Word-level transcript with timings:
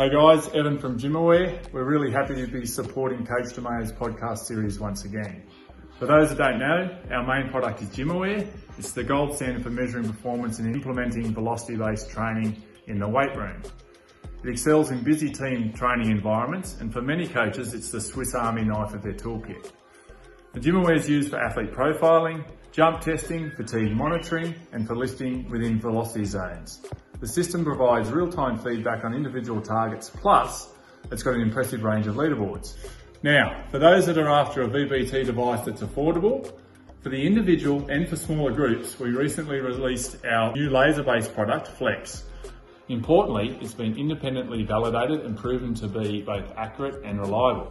Hey 0.00 0.08
guys, 0.08 0.48
Evan 0.54 0.78
from 0.78 0.98
GymAware. 0.98 1.70
We're 1.74 1.84
really 1.84 2.10
happy 2.10 2.34
to 2.34 2.46
be 2.46 2.64
supporting 2.64 3.26
Coach 3.26 3.52
DeMayo's 3.54 3.92
podcast 3.92 4.38
series 4.38 4.80
once 4.80 5.04
again. 5.04 5.42
For 5.98 6.06
those 6.06 6.30
that 6.30 6.38
don't 6.38 6.58
know, 6.58 6.98
our 7.10 7.26
main 7.26 7.50
product 7.50 7.82
is 7.82 7.90
GymAware. 7.90 8.48
It's 8.78 8.92
the 8.92 9.04
gold 9.04 9.36
standard 9.36 9.62
for 9.62 9.68
measuring 9.68 10.06
performance 10.10 10.58
and 10.58 10.74
implementing 10.74 11.34
velocity-based 11.34 12.08
training 12.08 12.62
in 12.86 12.98
the 12.98 13.06
weight 13.06 13.36
room. 13.36 13.60
It 14.42 14.48
excels 14.48 14.90
in 14.90 15.04
busy 15.04 15.28
team 15.28 15.74
training 15.74 16.10
environments, 16.10 16.80
and 16.80 16.90
for 16.90 17.02
many 17.02 17.28
coaches, 17.28 17.74
it's 17.74 17.90
the 17.90 18.00
Swiss 18.00 18.34
Army 18.34 18.64
knife 18.64 18.94
of 18.94 19.02
their 19.02 19.12
toolkit. 19.12 19.70
The 20.54 20.60
GymAware 20.60 20.96
is 20.96 21.10
used 21.10 21.28
for 21.28 21.36
athlete 21.36 21.72
profiling, 21.72 22.46
jump 22.72 23.02
testing, 23.02 23.50
fatigue 23.50 23.94
monitoring, 23.94 24.54
and 24.72 24.86
for 24.86 24.96
lifting 24.96 25.50
within 25.50 25.78
velocity 25.78 26.24
zones. 26.24 26.80
The 27.20 27.28
system 27.28 27.64
provides 27.64 28.10
real-time 28.10 28.58
feedback 28.58 29.04
on 29.04 29.12
individual 29.12 29.60
targets, 29.60 30.08
plus 30.08 30.70
it's 31.12 31.22
got 31.22 31.34
an 31.34 31.42
impressive 31.42 31.82
range 31.82 32.06
of 32.06 32.14
leaderboards. 32.14 32.76
Now, 33.22 33.62
for 33.70 33.78
those 33.78 34.06
that 34.06 34.16
are 34.16 34.30
after 34.30 34.62
a 34.62 34.68
VBT 34.68 35.26
device 35.26 35.66
that's 35.66 35.82
affordable, 35.82 36.50
for 37.02 37.10
the 37.10 37.26
individual 37.26 37.86
and 37.90 38.08
for 38.08 38.16
smaller 38.16 38.52
groups, 38.52 38.98
we 38.98 39.10
recently 39.10 39.60
released 39.60 40.24
our 40.24 40.54
new 40.54 40.70
laser-based 40.70 41.34
product, 41.34 41.68
Flex. 41.68 42.24
Importantly, 42.88 43.58
it's 43.60 43.74
been 43.74 43.98
independently 43.98 44.62
validated 44.62 45.20
and 45.20 45.36
proven 45.36 45.74
to 45.74 45.88
be 45.88 46.22
both 46.22 46.50
accurate 46.56 47.04
and 47.04 47.20
reliable. 47.20 47.70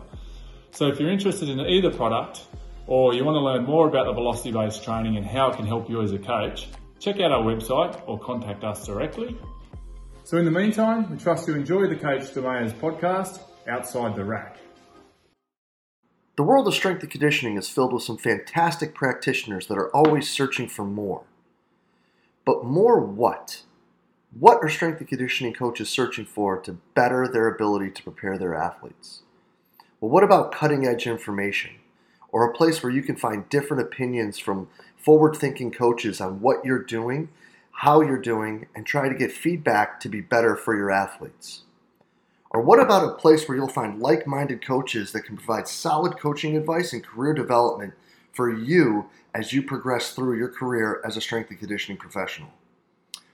So 0.72 0.90
if 0.90 1.00
you're 1.00 1.10
interested 1.10 1.50
in 1.50 1.60
either 1.60 1.90
product, 1.90 2.46
or 2.86 3.16
you 3.16 3.26
want 3.26 3.36
to 3.36 3.42
learn 3.42 3.66
more 3.66 3.88
about 3.88 4.06
the 4.06 4.14
velocity-based 4.14 4.84
training 4.84 5.18
and 5.18 5.26
how 5.26 5.50
it 5.50 5.56
can 5.56 5.66
help 5.66 5.90
you 5.90 6.04
as 6.04 6.12
a 6.12 6.20
coach, 6.20 6.68
check 7.00 7.20
out 7.22 7.32
our 7.32 7.42
website 7.42 8.02
or 8.08 8.20
contact 8.20 8.64
us 8.64 8.86
directly. 8.86 9.38
So 10.24 10.38
in 10.38 10.46
the 10.46 10.52
meantime, 10.52 11.10
we 11.10 11.18
trust 11.18 11.48
you 11.48 11.56
enjoy 11.56 11.88
the 11.88 11.96
Coach 11.96 12.34
DeMayo's 12.34 12.74
podcast, 12.74 13.40
Outside 13.68 14.16
the 14.16 14.24
Rack. 14.24 14.58
The 16.36 16.44
world 16.44 16.68
of 16.68 16.74
strength 16.74 17.02
and 17.02 17.12
conditioning 17.12 17.58
is 17.58 17.70
filled 17.70 17.94
with 17.94 18.04
some 18.04 18.18
fantastic 18.18 18.94
practitioners 18.94 19.68
that 19.68 19.78
are 19.78 19.94
always 19.96 20.30
searching 20.30 20.68
for 20.68 20.86
more. 20.86 21.24
But 22.46 22.64
more 22.64 23.00
what? 23.00 23.64
What 24.38 24.60
are 24.62 24.70
strength 24.70 25.00
and 25.00 25.08
conditioning 25.08 25.54
coaches 25.54 25.90
searching 25.90 26.26
for 26.26 26.58
to 26.62 26.80
better 26.94 27.28
their 27.28 27.48
ability 27.48 27.92
to 27.92 28.04
prepare 28.04 28.38
their 28.38 28.56
athletes? 28.56 29.24
Well, 30.00 30.12
what 30.12 30.24
about 30.24 30.52
cutting 30.52 30.86
edge 30.86 31.08
information? 31.08 31.72
Or 32.32 32.46
a 32.46 32.54
place 32.54 32.84
where 32.84 32.92
you 32.92 33.02
can 33.02 33.16
find 33.16 33.50
different 33.50 33.82
opinions 33.82 34.38
from 34.38 34.70
forward 35.00 35.36
thinking 35.36 35.72
coaches 35.72 36.22
on 36.22 36.42
what 36.42 36.64
you're 36.64 36.84
doing, 36.84 37.30
how 37.72 38.02
you're 38.02 38.22
doing, 38.22 38.68
and 38.76 38.86
try 38.86 39.10
to 39.10 39.16
get 39.16 39.32
feedback 39.32 40.00
to 40.02 40.10
be 40.10 40.22
better 40.22 40.56
for 40.56 40.76
your 40.76 40.92
athletes? 40.92 41.64
Or 42.52 42.62
what 42.62 42.80
about 42.80 43.08
a 43.08 43.16
place 43.16 43.48
where 43.48 43.58
you'll 43.58 43.68
find 43.68 44.02
like 44.02 44.26
minded 44.26 44.66
coaches 44.66 45.12
that 45.12 45.22
can 45.22 45.38
provide 45.38 45.68
solid 45.68 46.18
coaching 46.18 46.58
advice 46.58 46.94
and 46.94 47.04
career 47.04 47.34
development 47.34 47.94
for 48.34 48.52
you 48.52 49.10
as 49.34 49.54
you 49.54 49.62
progress 49.62 50.14
through 50.14 50.38
your 50.38 50.50
career 50.50 51.02
as 51.06 51.16
a 51.16 51.22
strength 51.22 51.50
and 51.52 51.60
conditioning 51.60 51.98
professional? 51.98 52.50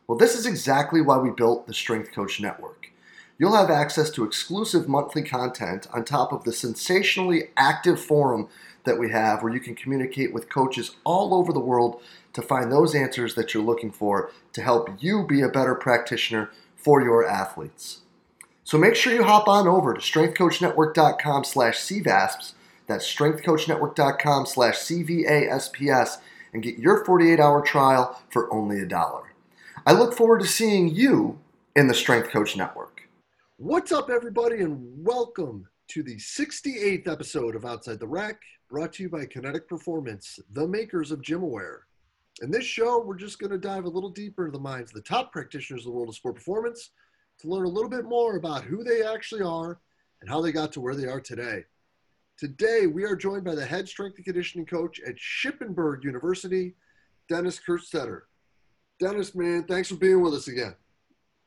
Well, 0.08 0.18
this 0.18 0.36
is 0.36 0.46
exactly 0.46 1.02
why 1.02 1.18
we 1.18 1.32
built 1.32 1.66
the 1.66 1.74
Strength 1.74 2.12
Coach 2.12 2.40
Network. 2.40 2.92
You'll 3.38 3.56
have 3.56 3.70
access 3.70 4.10
to 4.12 4.24
exclusive 4.24 4.88
monthly 4.88 5.22
content 5.22 5.88
on 5.94 6.06
top 6.06 6.32
of 6.32 6.46
the 6.46 6.54
sensationally 6.54 7.50
active 7.58 8.00
forum 8.00 8.48
that 8.86 8.98
we 8.98 9.12
have 9.12 9.44
where 9.44 9.54
you 9.54 9.60
can 9.60 9.76
communicate 9.76 10.34
with 10.34 10.50
coaches 10.50 10.96
all 11.04 11.34
over 11.34 11.52
the 11.52 11.60
world 11.60 12.02
to 12.34 12.42
find 12.42 12.72
those 12.72 12.96
answers 12.96 13.36
that 13.36 13.54
you're 13.54 13.64
looking 13.64 13.92
for 13.92 14.32
to 14.54 14.62
help 14.62 14.90
you 15.00 15.26
be 15.26 15.42
a 15.42 15.50
better 15.50 15.76
practitioner 15.76 16.50
for 16.76 17.02
your 17.02 17.28
athletes. 17.28 18.02
So 18.64 18.78
make 18.78 18.96
sure 18.96 19.14
you 19.14 19.24
hop 19.24 19.48
on 19.48 19.68
over 19.68 19.94
to 19.94 20.00
strengthcoachnetwork.com 20.00 21.44
slash 21.44 21.78
CVASPS, 21.78 22.54
that's 22.88 23.14
strengthcoachnetwork.com 23.14 24.46
slash 24.46 24.76
CVASPS, 24.76 26.18
and 26.54 26.64
get 26.64 26.78
your 26.78 27.04
48-hour 27.04 27.62
trial 27.62 28.22
for 28.30 28.52
only 28.54 28.80
a 28.80 28.86
dollar. 28.86 29.34
I 29.86 29.92
look 29.92 30.14
forward 30.16 30.42
to 30.42 30.48
seeing 30.48 30.90
you 30.90 31.40
in 31.76 31.88
the 31.88 31.94
Strength 31.94 32.30
Coach 32.30 32.56
Network. 32.56 32.95
What's 33.58 33.94
up, 33.94 34.10
everybody, 34.10 34.64
and 34.64 34.78
welcome 34.82 35.66
to 35.88 36.04
the 36.04 36.18
68th 36.18 37.08
episode 37.08 37.56
of 37.56 37.64
Outside 37.64 38.02
the 38.02 38.08
Rack, 38.08 38.42
brought 38.70 38.92
to 38.94 39.04
you 39.04 39.10
by 39.10 39.26
Kinetic 39.26 39.70
Performance, 39.70 40.40
the 40.52 40.68
makers 40.68 41.10
of 41.10 41.22
GymAware. 41.22 41.84
In 42.42 42.52
this 42.52 42.66
show, 42.66 43.00
we're 43.00 43.16
just 43.16 43.40
going 43.40 43.54
to 43.54 43.58
dive 43.58 43.86
a 43.86 43.90
little 43.90 44.10
deeper 44.10 44.46
into 44.46 44.58
the 44.58 44.62
minds 44.62 44.92
of 44.92 44.96
the 44.96 45.08
top 45.08 45.32
practitioners 45.32 45.84
of 45.84 45.86
the 45.86 45.92
world 45.92 46.10
of 46.10 46.16
sport 46.16 46.36
performance 46.36 46.90
to 47.40 47.48
learn 47.48 47.64
a 47.66 47.70
little 47.70 47.90
bit 47.90 48.04
more 48.04 48.36
about 48.36 48.66
who 48.66 48.84
they 48.84 49.04
actually 49.04 49.42
are 49.42 49.80
and 50.20 50.30
how 50.30 50.42
they 50.42 50.52
got 50.52 50.74
to 50.74 50.82
where 50.82 50.96
they 50.96 51.08
are 51.08 51.22
today. 51.22 51.64
Today, 52.38 52.88
we 52.88 53.06
are 53.06 53.16
joined 53.16 53.46
by 53.46 53.56
the 53.56 53.66
head 53.66 53.88
strength 53.88 54.18
and 54.18 54.26
conditioning 54.26 54.66
coach 54.66 55.00
at 55.08 55.16
Shippensburg 55.16 56.04
University, 56.04 56.76
Dennis 57.30 57.62
Kurtstetter. 57.66 58.24
Dennis, 59.00 59.34
man, 59.34 59.64
thanks 59.64 59.88
for 59.88 59.96
being 59.96 60.20
with 60.20 60.34
us 60.34 60.50
again. 60.50 60.76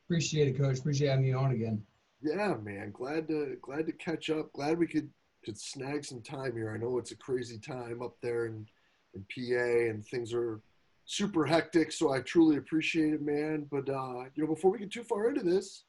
Appreciate 0.07 0.47
it, 0.47 0.57
Coach. 0.57 0.79
Appreciate 0.79 1.09
having 1.09 1.25
me 1.25 1.33
on 1.33 1.51
again. 1.51 1.85
Yeah, 2.21 2.55
man. 2.61 2.91
Glad 2.91 3.27
to 3.29 3.57
glad 3.61 3.85
to 3.85 3.93
catch 3.93 4.29
up. 4.29 4.51
Glad 4.53 4.77
we 4.77 4.87
could 4.87 5.09
could 5.43 5.57
snag 5.57 6.03
some 6.03 6.21
time 6.21 6.53
here. 6.53 6.71
I 6.73 6.77
know 6.77 6.97
it's 6.97 7.11
a 7.11 7.17
crazy 7.17 7.57
time 7.57 8.01
up 8.01 8.15
there 8.21 8.45
in, 8.45 8.67
in 9.13 9.25
PA 9.33 9.89
and 9.89 10.05
things 10.05 10.33
are 10.33 10.61
super 11.05 11.45
hectic, 11.45 11.91
so 11.91 12.11
I 12.11 12.19
truly 12.19 12.57
appreciate 12.57 13.13
it, 13.13 13.21
man. 13.21 13.67
But 13.71 13.89
uh, 13.89 14.25
you 14.35 14.43
know, 14.43 14.47
before 14.47 14.71
we 14.71 14.79
get 14.79 14.91
too 14.91 15.03
far 15.03 15.29
into 15.29 15.43
this, 15.43 15.85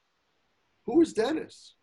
who 0.86 1.00
is 1.00 1.12
Dennis? 1.12 1.74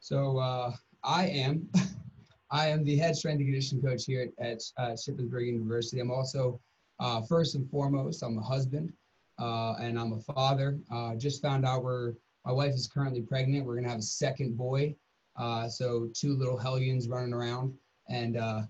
So 0.00 0.38
uh, 0.38 0.72
I 1.04 1.26
am, 1.26 1.68
I 2.50 2.68
am 2.68 2.84
the 2.84 2.96
head 2.96 3.16
strength 3.16 3.40
and 3.40 3.46
conditioning 3.46 3.84
coach 3.84 4.04
here 4.04 4.30
at, 4.38 4.46
at 4.46 4.62
uh, 4.78 4.92
Shippensburg 4.92 5.46
University. 5.46 6.00
I'm 6.00 6.10
also, 6.10 6.60
uh, 7.00 7.22
first 7.22 7.54
and 7.54 7.68
foremost, 7.70 8.22
I'm 8.22 8.38
a 8.38 8.42
husband 8.42 8.92
uh, 9.38 9.74
and 9.80 9.98
I'm 9.98 10.12
a 10.12 10.20
father. 10.20 10.78
Uh, 10.92 11.14
just 11.16 11.42
found 11.42 11.66
out 11.66 11.82
we're, 11.82 12.14
my 12.46 12.52
wife 12.52 12.74
is 12.74 12.86
currently 12.86 13.22
pregnant. 13.22 13.66
We're 13.66 13.74
gonna 13.74 13.90
have 13.90 13.98
a 13.98 14.02
second 14.02 14.56
boy. 14.56 14.94
Uh, 15.34 15.68
so 15.68 16.08
two 16.14 16.34
little 16.34 16.56
hellions 16.56 17.08
running 17.08 17.34
around, 17.34 17.74
and 18.08 18.36
uh, 18.36 18.62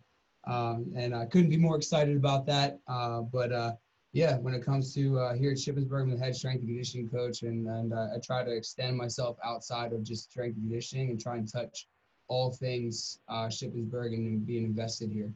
um, 0.46 0.92
and 0.96 1.14
I 1.14 1.26
couldn't 1.26 1.50
be 1.50 1.58
more 1.58 1.76
excited 1.76 2.16
about 2.16 2.46
that. 2.46 2.80
Uh, 2.88 3.20
but 3.20 3.52
uh, 3.52 3.72
yeah, 4.12 4.38
when 4.38 4.54
it 4.54 4.64
comes 4.64 4.94
to 4.94 5.18
uh, 5.18 5.34
here 5.34 5.50
at 5.50 5.58
Shippensburg, 5.58 6.02
I'm 6.02 6.10
the 6.10 6.16
head 6.16 6.34
strength 6.34 6.60
and 6.60 6.68
conditioning 6.68 7.08
coach, 7.10 7.42
and 7.42 7.68
and 7.68 7.92
uh, 7.92 8.08
I 8.14 8.18
try 8.24 8.42
to 8.42 8.50
extend 8.50 8.96
myself 8.96 9.36
outside 9.44 9.92
of 9.92 10.02
just 10.02 10.30
strength 10.30 10.56
and 10.56 10.64
conditioning 10.64 11.10
and 11.10 11.20
try 11.20 11.36
and 11.36 11.50
touch 11.50 11.86
all 12.28 12.52
things 12.52 13.20
Shippensburg 13.30 14.14
and 14.14 14.44
being 14.44 14.64
invested 14.64 15.12
here. 15.12 15.32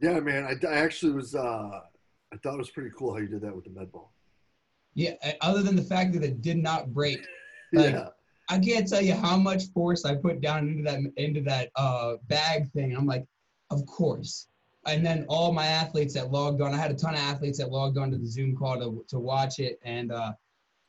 Yeah, 0.00 0.20
man, 0.20 0.44
I, 0.44 0.66
I 0.66 0.74
actually 0.74 1.12
was. 1.12 1.34
I 1.34 2.36
thought 2.42 2.54
it 2.54 2.58
was 2.58 2.70
pretty 2.70 2.90
cool 2.96 3.14
how 3.14 3.20
you 3.20 3.28
did 3.28 3.40
that 3.40 3.54
with 3.54 3.64
the 3.64 3.70
med 3.70 3.90
ball. 3.90 4.12
Yeah, 4.94 5.14
other 5.40 5.62
than 5.62 5.76
the 5.76 5.82
fact 5.82 6.12
that 6.12 6.22
it 6.22 6.42
did 6.42 6.56
not 6.56 6.92
break. 6.92 7.18
Like, 7.72 7.92
yeah 7.92 8.08
I 8.48 8.58
can't 8.58 8.86
tell 8.86 9.00
you 9.00 9.14
how 9.14 9.36
much 9.36 9.64
force 9.72 10.04
I 10.04 10.16
put 10.16 10.40
down 10.40 10.68
into 10.68 10.82
that 10.82 11.00
into 11.16 11.40
that 11.42 11.70
uh, 11.76 12.16
bag 12.28 12.70
thing. 12.72 12.94
I'm 12.94 13.06
like, 13.06 13.26
of 13.70 13.86
course. 13.86 14.48
And 14.86 15.04
then 15.04 15.24
all 15.28 15.50
my 15.52 15.66
athletes 15.66 16.12
that 16.14 16.30
logged 16.30 16.60
on, 16.60 16.74
I 16.74 16.76
had 16.76 16.90
a 16.90 16.94
ton 16.94 17.14
of 17.14 17.20
athletes 17.20 17.58
that 17.58 17.70
logged 17.70 17.96
on 17.96 18.10
to 18.10 18.18
the 18.18 18.26
Zoom 18.26 18.54
call 18.54 18.78
to, 18.78 19.02
to 19.08 19.18
watch 19.18 19.58
it, 19.58 19.78
and 19.82 20.12
uh, 20.12 20.32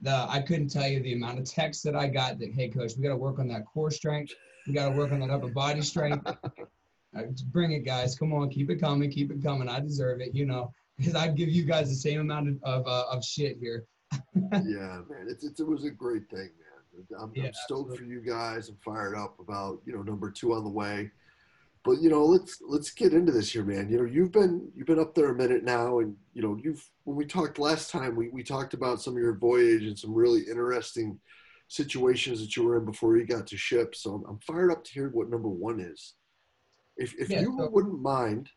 the 0.01 0.25
I 0.29 0.41
couldn't 0.41 0.67
tell 0.67 0.87
you 0.87 1.01
the 1.01 1.13
amount 1.13 1.39
of 1.39 1.45
texts 1.45 1.83
that 1.83 1.95
I 1.95 2.07
got. 2.07 2.39
That 2.39 2.51
hey, 2.51 2.67
coach, 2.67 2.93
we 2.97 3.03
got 3.03 3.09
to 3.09 3.15
work 3.15 3.39
on 3.39 3.47
that 3.49 3.65
core 3.65 3.91
strength. 3.91 4.33
We 4.67 4.73
got 4.73 4.89
to 4.89 4.97
work 4.97 5.13
on 5.13 5.21
that 5.21 5.29
upper 5.29 5.47
body 5.47 5.81
strength. 5.81 6.27
uh, 6.27 7.21
bring 7.51 7.71
it, 7.71 7.85
guys. 7.85 8.17
Come 8.17 8.33
on, 8.33 8.49
keep 8.49 8.69
it 8.69 8.81
coming, 8.81 9.09
keep 9.09 9.31
it 9.31 9.41
coming. 9.41 9.69
I 9.69 9.79
deserve 9.79 10.19
it, 10.19 10.35
you 10.35 10.45
know, 10.45 10.73
because 10.97 11.15
I'd 11.15 11.37
give 11.37 11.49
you 11.49 11.63
guys 11.63 11.87
the 11.87 11.95
same 11.95 12.19
amount 12.19 12.49
of 12.49 12.63
of, 12.63 12.85
uh, 12.85 13.05
of 13.09 13.23
shit 13.23 13.57
here. 13.61 13.85
Yeah, 14.35 15.01
man, 15.09 15.27
it's, 15.27 15.43
it's, 15.43 15.59
it 15.59 15.67
was 15.67 15.85
a 15.85 15.91
great 15.91 16.29
thing, 16.29 16.49
man. 16.59 17.19
I'm, 17.19 17.31
yeah, 17.35 17.45
I'm 17.45 17.53
stoked 17.53 17.91
absolutely. 17.91 17.97
for 17.97 18.03
you 18.03 18.21
guys. 18.21 18.69
I'm 18.69 18.77
fired 18.83 19.15
up 19.15 19.39
about 19.39 19.81
you 19.85 19.93
know 19.93 20.01
number 20.01 20.31
two 20.31 20.53
on 20.53 20.63
the 20.63 20.69
way. 20.69 21.11
But 21.85 22.01
you 22.01 22.09
know, 22.09 22.25
let's 22.25 22.61
let's 22.67 22.89
get 22.89 23.13
into 23.13 23.31
this 23.31 23.51
here, 23.51 23.63
man. 23.63 23.89
You 23.89 23.99
know, 23.99 24.05
you've 24.05 24.31
been 24.31 24.71
you've 24.75 24.87
been 24.87 24.99
up 24.99 25.13
there 25.13 25.29
a 25.29 25.35
minute 25.35 25.63
now, 25.63 25.99
and 25.99 26.15
you 26.33 26.41
know, 26.41 26.57
you've 26.61 26.83
when 27.03 27.15
we 27.15 27.25
talked 27.25 27.59
last 27.59 27.91
time, 27.91 28.15
we 28.15 28.29
we 28.29 28.43
talked 28.43 28.73
about 28.73 29.01
some 29.01 29.13
of 29.13 29.21
your 29.21 29.35
voyage 29.35 29.83
and 29.83 29.97
some 29.97 30.13
really 30.13 30.41
interesting 30.41 31.19
situations 31.67 32.39
that 32.39 32.55
you 32.55 32.63
were 32.63 32.77
in 32.77 32.85
before 32.85 33.17
you 33.17 33.25
got 33.25 33.45
to 33.47 33.57
ship. 33.57 33.95
So 33.95 34.15
I'm, 34.15 34.23
I'm 34.27 34.39
fired 34.39 34.71
up 34.71 34.83
to 34.83 34.91
hear 34.91 35.09
what 35.09 35.29
number 35.29 35.47
one 35.47 35.79
is. 35.79 36.13
If 36.97 37.13
if 37.19 37.29
yeah, 37.29 37.41
you 37.41 37.55
so- 37.57 37.69
wouldn't 37.69 38.01
mind, 38.01 38.49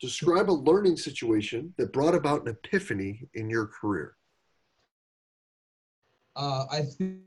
describe 0.00 0.48
a 0.48 0.52
learning 0.52 0.96
situation 0.96 1.74
that 1.76 1.92
brought 1.92 2.14
about 2.14 2.42
an 2.42 2.48
epiphany 2.48 3.26
in 3.34 3.50
your 3.50 3.66
career. 3.66 4.14
Uh, 6.36 6.64
I 6.70 6.82
think 6.82 7.18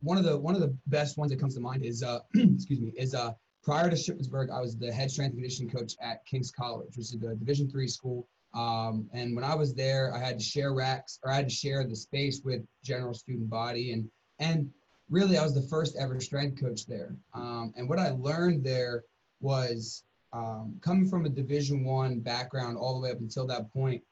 one 0.00 0.18
of 0.18 0.24
the 0.24 0.36
one 0.36 0.54
of 0.54 0.60
the 0.60 0.76
best 0.86 1.16
ones 1.16 1.30
that 1.30 1.40
comes 1.40 1.54
to 1.54 1.60
mind 1.60 1.84
is 1.84 2.02
uh, 2.02 2.20
excuse 2.34 2.80
me 2.80 2.92
is 2.96 3.14
uh, 3.14 3.32
prior 3.62 3.88
to 3.88 3.96
Shippensburg, 3.96 4.50
I 4.50 4.60
was 4.60 4.76
the 4.76 4.92
head 4.92 5.10
strength 5.10 5.32
and 5.32 5.42
conditioning 5.42 5.72
coach 5.72 5.94
at 6.00 6.24
King's 6.26 6.50
College, 6.50 6.96
which 6.96 7.06
is 7.06 7.14
a 7.14 7.34
Division 7.36 7.70
three 7.70 7.88
school 7.88 8.26
Um, 8.54 9.08
and 9.12 9.34
when 9.34 9.44
I 9.44 9.54
was 9.54 9.74
there, 9.74 10.14
I 10.14 10.18
had 10.18 10.38
to 10.38 10.44
share 10.44 10.74
racks 10.74 11.18
or 11.22 11.30
I 11.30 11.36
had 11.36 11.48
to 11.48 11.54
share 11.54 11.84
the 11.86 11.96
space 11.96 12.42
with 12.44 12.62
general 12.84 13.14
student 13.14 13.48
body. 13.48 13.92
And, 13.92 14.10
and 14.38 14.70
really, 15.08 15.38
I 15.38 15.42
was 15.42 15.54
the 15.54 15.68
first 15.68 15.96
ever 15.96 16.20
strength 16.20 16.60
coach 16.60 16.86
there. 16.86 17.16
Um, 17.34 17.72
and 17.76 17.88
what 17.88 17.98
I 17.98 18.10
learned 18.10 18.64
there 18.64 19.04
was 19.40 20.04
um, 20.32 20.76
coming 20.82 21.08
from 21.08 21.24
a 21.24 21.28
division 21.28 21.84
one 21.84 22.20
background 22.20 22.76
all 22.76 22.94
the 22.94 23.00
way 23.00 23.10
up 23.10 23.20
until 23.20 23.46
that 23.46 23.72
point 23.72 24.02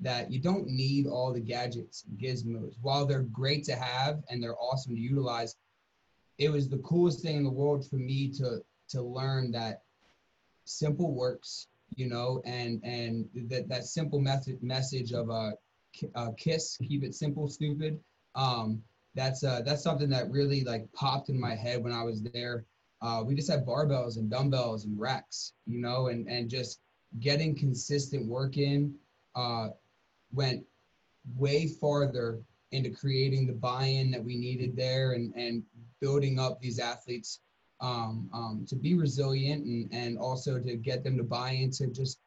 that 0.00 0.30
you 0.32 0.40
don't 0.40 0.66
need 0.66 1.06
all 1.06 1.32
the 1.32 1.40
gadgets 1.40 2.04
gizmos. 2.16 2.74
While 2.80 3.06
they're 3.06 3.22
great 3.22 3.64
to 3.64 3.76
have 3.76 4.22
and 4.28 4.42
they're 4.42 4.58
awesome 4.58 4.94
to 4.94 5.00
utilize 5.00 5.56
it 6.40 6.50
was 6.50 6.68
the 6.68 6.78
coolest 6.78 7.20
thing 7.20 7.36
in 7.36 7.44
the 7.44 7.50
world 7.50 7.86
for 7.88 7.96
me 7.96 8.30
to 8.32 8.62
to 8.88 9.02
learn 9.02 9.52
that 9.52 9.82
simple 10.64 11.14
works 11.14 11.68
you 11.94 12.08
know 12.08 12.40
and 12.44 12.80
and 12.82 13.28
that 13.48 13.68
that 13.68 13.84
simple 13.84 14.18
method 14.18 14.60
message 14.62 15.12
of 15.12 15.28
a, 15.28 15.52
a 16.14 16.32
kiss 16.34 16.78
keep 16.78 17.04
it 17.04 17.14
simple 17.14 17.46
stupid. 17.48 18.00
Um 18.34 18.82
that's 19.14 19.44
uh 19.44 19.60
that's 19.64 19.82
something 19.82 20.08
that 20.10 20.30
really 20.30 20.64
like 20.64 20.90
popped 20.92 21.28
in 21.28 21.38
my 21.38 21.54
head 21.54 21.82
when 21.82 21.92
i 21.92 22.02
was 22.02 22.22
there. 22.22 22.64
Uh, 23.02 23.22
we 23.26 23.34
just 23.34 23.50
had 23.50 23.64
barbells 23.64 24.18
and 24.18 24.30
dumbbells 24.30 24.84
and 24.84 24.98
racks 24.98 25.52
you 25.66 25.80
know 25.80 26.08
and 26.08 26.26
and 26.28 26.48
just 26.48 26.80
getting 27.18 27.54
consistent 27.54 28.26
work 28.26 28.56
in 28.56 28.94
uh 29.34 29.68
went 30.32 30.64
way 31.36 31.66
farther 31.66 32.40
into 32.72 32.90
creating 32.90 33.46
the 33.46 33.52
buy-in 33.52 34.10
that 34.10 34.24
we 34.24 34.36
needed 34.36 34.76
there 34.76 35.12
and 35.12 35.34
and 35.34 35.62
building 36.00 36.38
up 36.38 36.60
these 36.60 36.78
athletes 36.78 37.40
um, 37.80 38.28
um, 38.32 38.64
to 38.68 38.76
be 38.76 38.94
resilient 38.94 39.64
and, 39.64 39.88
and 39.92 40.18
also 40.18 40.58
to 40.58 40.76
get 40.76 41.02
them 41.02 41.16
to 41.16 41.22
buy 41.22 41.50
into 41.50 41.86
just 41.88 42.18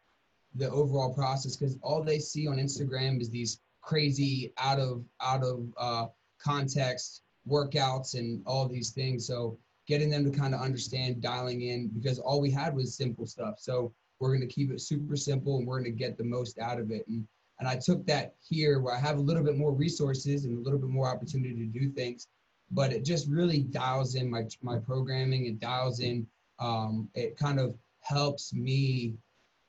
the 0.55 0.69
overall 0.69 1.13
process 1.13 1.55
because 1.55 1.77
all 1.81 2.03
they 2.03 2.19
see 2.19 2.47
on 2.47 2.57
Instagram 2.57 3.19
is 3.19 3.29
these 3.29 3.59
crazy 3.81 4.53
out 4.57 4.79
of 4.79 5.03
out 5.21 5.43
of 5.43 5.65
uh, 5.77 6.05
context 6.39 7.23
workouts 7.47 8.15
and 8.15 8.41
all 8.45 8.67
these 8.67 8.91
things. 8.91 9.27
So 9.27 9.57
getting 9.87 10.09
them 10.09 10.23
to 10.29 10.37
kind 10.37 10.53
of 10.53 10.61
understand 10.61 11.21
dialing 11.21 11.61
in 11.61 11.89
because 11.89 12.19
all 12.19 12.39
we 12.39 12.51
had 12.51 12.75
was 12.75 12.95
simple 12.95 13.25
stuff. 13.25 13.55
So 13.59 13.93
we're 14.19 14.29
going 14.29 14.47
to 14.47 14.53
keep 14.53 14.71
it 14.71 14.79
super 14.79 15.15
simple 15.15 15.57
and 15.57 15.67
we're 15.67 15.81
going 15.81 15.91
to 15.91 15.97
get 15.97 16.17
the 16.17 16.23
most 16.23 16.59
out 16.59 16.79
of 16.79 16.91
it. 16.91 17.05
And 17.07 17.27
and 17.59 17.67
I 17.67 17.77
took 17.77 18.05
that 18.07 18.35
here 18.41 18.79
where 18.79 18.95
I 18.95 18.99
have 18.99 19.17
a 19.17 19.21
little 19.21 19.43
bit 19.43 19.57
more 19.57 19.71
resources 19.71 20.45
and 20.45 20.57
a 20.57 20.61
little 20.61 20.79
bit 20.79 20.89
more 20.89 21.07
opportunity 21.07 21.55
to 21.55 21.65
do 21.65 21.89
things 21.89 22.27
but 22.73 22.91
it 22.91 23.05
just 23.05 23.27
really 23.29 23.59
dials 23.59 24.15
in 24.15 24.29
my 24.29 24.45
my 24.61 24.77
programming. 24.77 25.45
It 25.45 25.59
dials 25.59 25.99
in. 25.99 26.27
Um, 26.59 27.09
it 27.13 27.37
kind 27.37 27.59
of 27.59 27.75
helps 28.01 28.53
me 28.53 29.15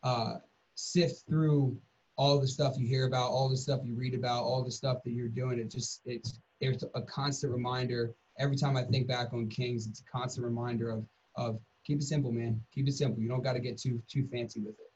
uh, 0.02 0.36
sift 0.74 1.26
through 1.28 1.76
all 2.16 2.38
the 2.38 2.46
stuff 2.46 2.74
you 2.78 2.86
hear 2.86 3.06
about, 3.06 3.30
all 3.30 3.48
the 3.48 3.56
stuff 3.56 3.80
you 3.84 3.94
read 3.94 4.14
about, 4.14 4.44
all 4.44 4.62
the 4.62 4.70
stuff 4.70 5.02
that 5.04 5.12
you're 5.12 5.28
doing. 5.28 5.58
It 5.58 5.70
just 5.70 6.00
it's 6.06 6.40
there's 6.60 6.84
a 6.94 7.02
constant 7.02 7.52
reminder 7.52 8.14
every 8.38 8.56
time 8.56 8.76
I 8.76 8.82
think 8.82 9.06
back 9.06 9.32
on 9.32 9.48
Kings. 9.48 9.86
It's 9.86 10.00
a 10.00 10.04
constant 10.04 10.46
reminder 10.46 10.90
of 10.90 11.04
of 11.36 11.60
keep 11.84 11.98
it 11.98 12.04
simple, 12.04 12.32
man. 12.32 12.60
Keep 12.74 12.88
it 12.88 12.94
simple. 12.94 13.22
You 13.22 13.28
don't 13.28 13.42
got 13.42 13.54
to 13.54 13.60
get 13.60 13.78
too 13.78 14.02
too 14.08 14.26
fancy 14.32 14.60
with 14.60 14.74
it. 14.74 14.93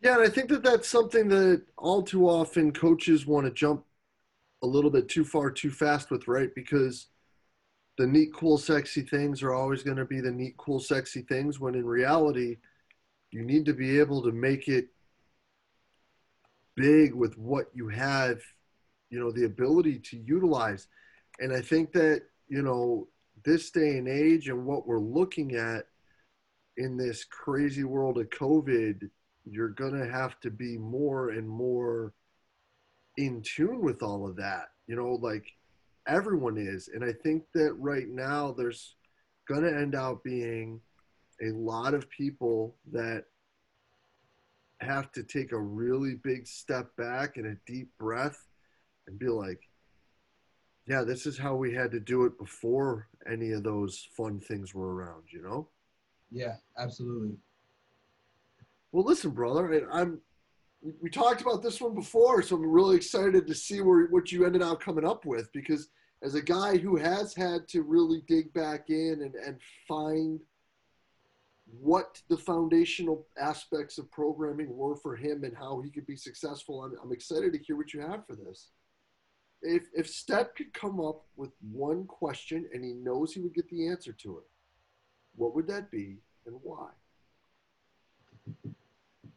Yeah, 0.00 0.14
and 0.14 0.22
I 0.22 0.28
think 0.28 0.48
that 0.50 0.62
that's 0.62 0.88
something 0.88 1.28
that 1.28 1.62
all 1.78 2.02
too 2.02 2.28
often 2.28 2.72
coaches 2.72 3.26
want 3.26 3.46
to 3.46 3.52
jump 3.52 3.84
a 4.62 4.66
little 4.66 4.90
bit 4.90 5.08
too 5.08 5.24
far 5.24 5.50
too 5.50 5.70
fast 5.70 6.10
with, 6.10 6.28
right? 6.28 6.54
Because 6.54 7.08
the 7.98 8.06
neat, 8.06 8.32
cool, 8.34 8.58
sexy 8.58 9.02
things 9.02 9.42
are 9.42 9.54
always 9.54 9.82
going 9.82 9.96
to 9.96 10.04
be 10.04 10.20
the 10.20 10.30
neat, 10.30 10.56
cool, 10.58 10.80
sexy 10.80 11.22
things 11.22 11.60
when 11.60 11.74
in 11.74 11.86
reality, 11.86 12.58
you 13.30 13.42
need 13.42 13.64
to 13.66 13.74
be 13.74 13.98
able 13.98 14.22
to 14.22 14.32
make 14.32 14.68
it 14.68 14.88
big 16.76 17.14
with 17.14 17.36
what 17.38 17.70
you 17.74 17.88
have, 17.88 18.40
you 19.10 19.18
know, 19.18 19.30
the 19.30 19.44
ability 19.44 19.98
to 19.98 20.18
utilize. 20.18 20.88
And 21.40 21.52
I 21.52 21.60
think 21.60 21.92
that, 21.92 22.22
you 22.48 22.62
know, 22.62 23.08
this 23.44 23.70
day 23.70 23.98
and 23.98 24.08
age 24.08 24.48
and 24.48 24.66
what 24.66 24.86
we're 24.86 25.00
looking 25.00 25.54
at 25.54 25.86
in 26.76 26.96
this 26.96 27.24
crazy 27.24 27.84
world 27.84 28.18
of 28.18 28.28
COVID, 28.30 29.10
you're 29.48 29.68
going 29.70 29.94
to 29.94 30.10
have 30.10 30.38
to 30.40 30.50
be 30.50 30.76
more 30.76 31.30
and 31.30 31.48
more 31.48 32.12
in 33.16 33.42
tune 33.42 33.80
with 33.80 34.02
all 34.02 34.28
of 34.28 34.36
that. 34.36 34.66
You 34.86 34.96
know, 34.96 35.18
like 35.20 35.46
everyone 36.06 36.56
is. 36.58 36.88
And 36.92 37.04
I 37.04 37.12
think 37.12 37.44
that 37.54 37.74
right 37.74 38.08
now 38.08 38.52
there's 38.56 38.96
going 39.48 39.62
to 39.62 39.74
end 39.74 39.94
up 39.94 40.22
being 40.24 40.80
a 41.42 41.52
lot 41.52 41.94
of 41.94 42.10
people 42.10 42.76
that 42.92 43.24
have 44.80 45.10
to 45.12 45.22
take 45.22 45.52
a 45.52 45.60
really 45.60 46.16
big 46.22 46.46
step 46.46 46.94
back 46.96 47.36
and 47.36 47.46
a 47.46 47.56
deep 47.70 47.88
breath 47.98 48.46
and 49.06 49.18
be 49.18 49.28
like, 49.28 49.60
yeah, 50.86 51.02
this 51.02 51.26
is 51.26 51.38
how 51.38 51.54
we 51.54 51.74
had 51.74 51.90
to 51.90 52.00
do 52.00 52.24
it 52.24 52.38
before 52.38 53.08
any 53.30 53.52
of 53.52 53.62
those 53.62 54.06
fun 54.16 54.38
things 54.38 54.74
were 54.74 54.94
around, 54.94 55.24
you 55.30 55.42
know? 55.42 55.68
Yeah, 56.30 56.56
absolutely. 56.78 57.36
Well, 58.92 59.04
listen, 59.04 59.30
brother, 59.30 59.88
I'm 59.92 60.20
we 61.00 61.10
talked 61.10 61.40
about 61.40 61.62
this 61.62 61.80
one 61.80 61.94
before, 61.94 62.42
so 62.42 62.56
I'm 62.56 62.66
really 62.66 62.96
excited 62.96 63.46
to 63.46 63.54
see 63.54 63.80
where 63.80 64.06
what 64.06 64.30
you 64.30 64.46
ended 64.46 64.62
up 64.62 64.80
coming 64.80 65.06
up 65.06 65.24
with 65.24 65.52
because 65.52 65.88
as 66.22 66.34
a 66.34 66.42
guy 66.42 66.76
who 66.76 66.96
has 66.96 67.34
had 67.34 67.68
to 67.68 67.82
really 67.82 68.22
dig 68.26 68.52
back 68.52 68.88
in 68.88 69.20
and, 69.22 69.34
and 69.34 69.60
find 69.86 70.40
what 71.80 72.22
the 72.28 72.36
foundational 72.36 73.26
aspects 73.38 73.98
of 73.98 74.10
programming 74.10 74.74
were 74.74 74.96
for 74.96 75.16
him 75.16 75.44
and 75.44 75.56
how 75.56 75.80
he 75.80 75.90
could 75.90 76.06
be 76.06 76.16
successful, 76.16 76.84
I'm, 76.84 76.94
I'm 77.02 77.12
excited 77.12 77.52
to 77.52 77.58
hear 77.58 77.76
what 77.76 77.92
you 77.92 78.00
have 78.00 78.26
for 78.26 78.36
this. 78.36 78.70
If, 79.62 79.84
if 79.94 80.08
Stet 80.08 80.54
could 80.54 80.72
come 80.72 81.00
up 81.00 81.24
with 81.36 81.50
one 81.60 82.04
question 82.06 82.66
and 82.72 82.84
he 82.84 82.92
knows 82.92 83.32
he 83.32 83.40
would 83.40 83.54
get 83.54 83.68
the 83.68 83.88
answer 83.88 84.12
to 84.12 84.38
it, 84.38 84.44
what 85.34 85.54
would 85.54 85.66
that 85.66 85.90
be 85.90 86.18
and 86.46 86.56
why? 86.62 86.88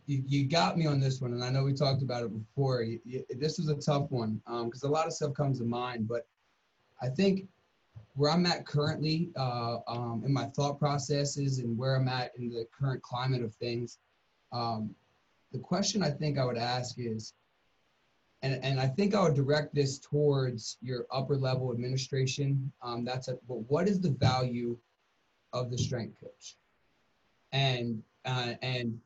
You, 0.09 0.23
you 0.25 0.45
got 0.45 0.77
me 0.77 0.87
on 0.87 0.99
this 0.99 1.21
one, 1.21 1.33
and 1.33 1.43
I 1.43 1.49
know 1.49 1.63
we 1.63 1.73
talked 1.73 2.01
about 2.01 2.23
it 2.23 2.33
before. 2.33 2.81
You, 2.81 2.99
you, 3.05 3.23
this 3.37 3.59
was 3.59 3.69
a 3.69 3.75
tough 3.75 4.09
one 4.09 4.41
because 4.45 4.83
um, 4.83 4.89
a 4.89 4.93
lot 4.93 5.05
of 5.05 5.13
stuff 5.13 5.35
comes 5.35 5.59
to 5.59 5.65
mind, 5.65 6.07
but 6.07 6.25
I 7.01 7.09
think 7.09 7.47
where 8.15 8.31
I'm 8.31 8.45
at 8.47 8.65
currently 8.65 9.29
uh, 9.37 9.77
um, 9.87 10.23
in 10.25 10.33
my 10.33 10.45
thought 10.45 10.79
processes 10.79 11.59
and 11.59 11.77
where 11.77 11.95
I'm 11.95 12.07
at 12.07 12.31
in 12.37 12.49
the 12.49 12.67
current 12.77 13.03
climate 13.03 13.43
of 13.43 13.53
things, 13.55 13.99
um, 14.51 14.95
the 15.51 15.59
question 15.59 16.01
I 16.01 16.09
think 16.09 16.39
I 16.39 16.45
would 16.45 16.57
ask 16.57 16.95
is, 16.97 17.33
and, 18.41 18.59
and 18.63 18.79
I 18.79 18.87
think 18.87 19.13
I 19.13 19.21
would 19.21 19.35
direct 19.35 19.75
this 19.75 19.99
towards 19.99 20.77
your 20.81 21.05
upper 21.11 21.35
level 21.35 21.71
administration. 21.71 22.71
Um, 22.81 23.05
that's 23.05 23.27
a, 23.27 23.37
but 23.47 23.59
what 23.69 23.87
is 23.87 24.01
the 24.01 24.11
value 24.11 24.77
of 25.53 25.69
the 25.69 25.77
strength 25.77 26.19
coach? 26.19 26.55
And 27.51 28.01
uh, 28.25 28.53
and 28.61 28.99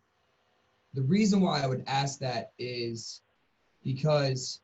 the 0.93 1.01
reason 1.01 1.41
why 1.41 1.61
I 1.61 1.67
would 1.67 1.83
ask 1.87 2.19
that 2.19 2.51
is 2.59 3.21
because 3.83 4.61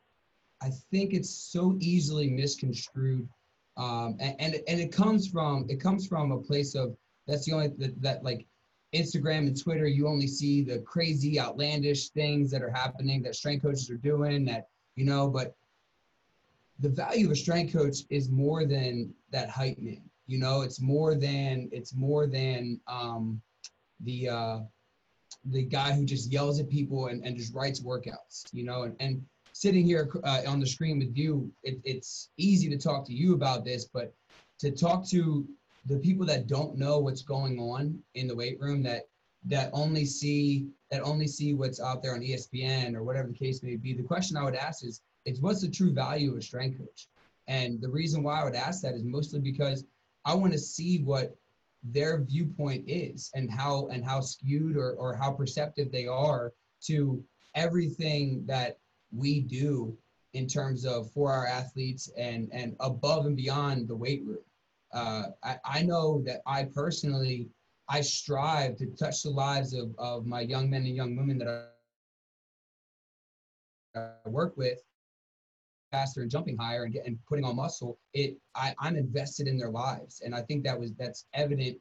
I 0.61 0.69
think 0.91 1.13
it's 1.13 1.29
so 1.29 1.77
easily 1.79 2.29
misconstrued, 2.29 3.27
um, 3.77 4.17
and, 4.19 4.35
and 4.39 4.55
and 4.67 4.79
it 4.79 4.91
comes 4.91 5.27
from 5.27 5.65
it 5.69 5.79
comes 5.79 6.07
from 6.07 6.31
a 6.31 6.41
place 6.41 6.75
of 6.75 6.95
that's 7.27 7.45
the 7.45 7.53
only 7.53 7.69
that, 7.77 8.01
that 8.01 8.23
like 8.23 8.45
Instagram 8.93 9.47
and 9.47 9.59
Twitter 9.61 9.87
you 9.87 10.07
only 10.07 10.27
see 10.27 10.63
the 10.63 10.79
crazy 10.79 11.39
outlandish 11.39 12.09
things 12.09 12.51
that 12.51 12.61
are 12.61 12.71
happening 12.71 13.21
that 13.23 13.35
strength 13.35 13.61
coaches 13.63 13.89
are 13.89 13.97
doing 13.97 14.45
that 14.45 14.67
you 14.95 15.05
know 15.05 15.29
but 15.29 15.55
the 16.79 16.89
value 16.89 17.27
of 17.27 17.31
a 17.31 17.35
strength 17.35 17.71
coach 17.71 17.99
is 18.09 18.29
more 18.29 18.65
than 18.65 19.13
that 19.31 19.49
hype 19.49 19.77
man 19.79 20.09
you 20.29 20.37
know? 20.37 20.61
It's 20.61 20.79
more 20.79 21.15
than 21.15 21.69
it's 21.71 21.93
more 21.95 22.27
than 22.27 22.79
um, 22.87 23.41
the 24.01 24.29
uh, 24.29 24.59
the 25.45 25.63
guy 25.63 25.93
who 25.93 26.05
just 26.05 26.31
yells 26.31 26.59
at 26.59 26.69
people 26.69 27.07
and, 27.07 27.23
and 27.23 27.37
just 27.37 27.53
writes 27.53 27.81
workouts, 27.81 28.45
you 28.51 28.63
know, 28.63 28.83
and, 28.83 28.95
and 28.99 29.23
sitting 29.53 29.85
here 29.85 30.09
uh, 30.23 30.41
on 30.47 30.59
the 30.59 30.65
screen 30.65 30.99
with 30.99 31.15
you, 31.15 31.51
it, 31.63 31.79
it's 31.83 32.29
easy 32.37 32.69
to 32.69 32.77
talk 32.77 33.05
to 33.05 33.13
you 33.13 33.33
about 33.33 33.63
this, 33.63 33.85
but 33.85 34.13
to 34.59 34.71
talk 34.71 35.07
to 35.07 35.47
the 35.85 35.97
people 35.97 36.25
that 36.25 36.47
don't 36.47 36.77
know 36.77 36.99
what's 36.99 37.21
going 37.21 37.59
on 37.59 37.97
in 38.15 38.27
the 38.27 38.35
weight 38.35 38.59
room 38.59 38.83
that 38.83 39.03
that 39.45 39.69
only 39.71 40.05
see 40.05 40.67
that 40.91 41.01
only 41.01 41.27
see 41.27 41.53
what's 41.53 41.79
out 41.79 42.01
there 42.01 42.13
on 42.13 42.21
ESPN 42.21 42.95
or 42.95 43.03
whatever 43.03 43.29
the 43.29 43.33
case 43.33 43.63
may 43.63 43.75
be. 43.75 43.93
The 43.93 44.03
question 44.03 44.35
I 44.35 44.43
would 44.43 44.55
ask 44.55 44.83
is, 44.83 45.01
is 45.25 45.41
what's 45.41 45.61
the 45.61 45.69
true 45.69 45.93
value 45.93 46.31
of 46.31 46.37
a 46.37 46.41
strength 46.41 46.77
coach? 46.77 47.07
And 47.47 47.81
the 47.81 47.89
reason 47.89 48.21
why 48.21 48.41
I 48.41 48.43
would 48.43 48.55
ask 48.55 48.81
that 48.81 48.95
is 48.95 49.03
mostly 49.03 49.39
because 49.39 49.85
I 50.25 50.33
want 50.33 50.53
to 50.53 50.59
see 50.59 51.01
what 51.03 51.35
their 51.83 52.21
viewpoint 52.23 52.83
is 52.87 53.31
and 53.35 53.49
how 53.49 53.87
and 53.87 54.03
how 54.03 54.19
skewed 54.19 54.75
or, 54.75 54.93
or 54.93 55.15
how 55.15 55.31
perceptive 55.31 55.91
they 55.91 56.07
are 56.07 56.53
to 56.81 57.23
everything 57.55 58.43
that 58.45 58.77
we 59.11 59.41
do 59.41 59.97
in 60.33 60.47
terms 60.47 60.85
of 60.85 61.11
for 61.11 61.31
our 61.31 61.47
athletes 61.47 62.11
and 62.17 62.49
and 62.51 62.75
above 62.79 63.25
and 63.25 63.35
beyond 63.35 63.87
the 63.87 63.95
weight 63.95 64.23
room. 64.25 64.43
Uh, 64.93 65.27
I, 65.43 65.57
I 65.65 65.81
know 65.83 66.21
that 66.25 66.41
I 66.45 66.65
personally 66.65 67.49
I 67.87 68.01
strive 68.01 68.77
to 68.77 68.85
touch 68.87 69.23
the 69.23 69.31
lives 69.31 69.73
of, 69.73 69.95
of 69.97 70.25
my 70.25 70.41
young 70.41 70.69
men 70.69 70.85
and 70.85 70.95
young 70.95 71.15
women 71.15 71.37
that 71.39 71.71
I 73.95 74.29
work 74.29 74.55
with 74.57 74.79
faster 75.91 76.21
and 76.21 76.31
jumping 76.31 76.57
higher 76.57 76.83
and 76.83 76.93
getting 76.93 77.19
putting 77.27 77.45
on 77.45 77.55
muscle 77.55 77.97
it 78.13 78.37
I, 78.55 78.75
i'm 78.79 78.95
invested 78.95 79.47
in 79.47 79.57
their 79.57 79.69
lives. 79.69 80.21
And 80.23 80.35
i 80.35 80.41
think 80.41 80.63
that 80.63 80.79
was 80.79 80.93
that's 80.93 81.25
evident 81.33 81.77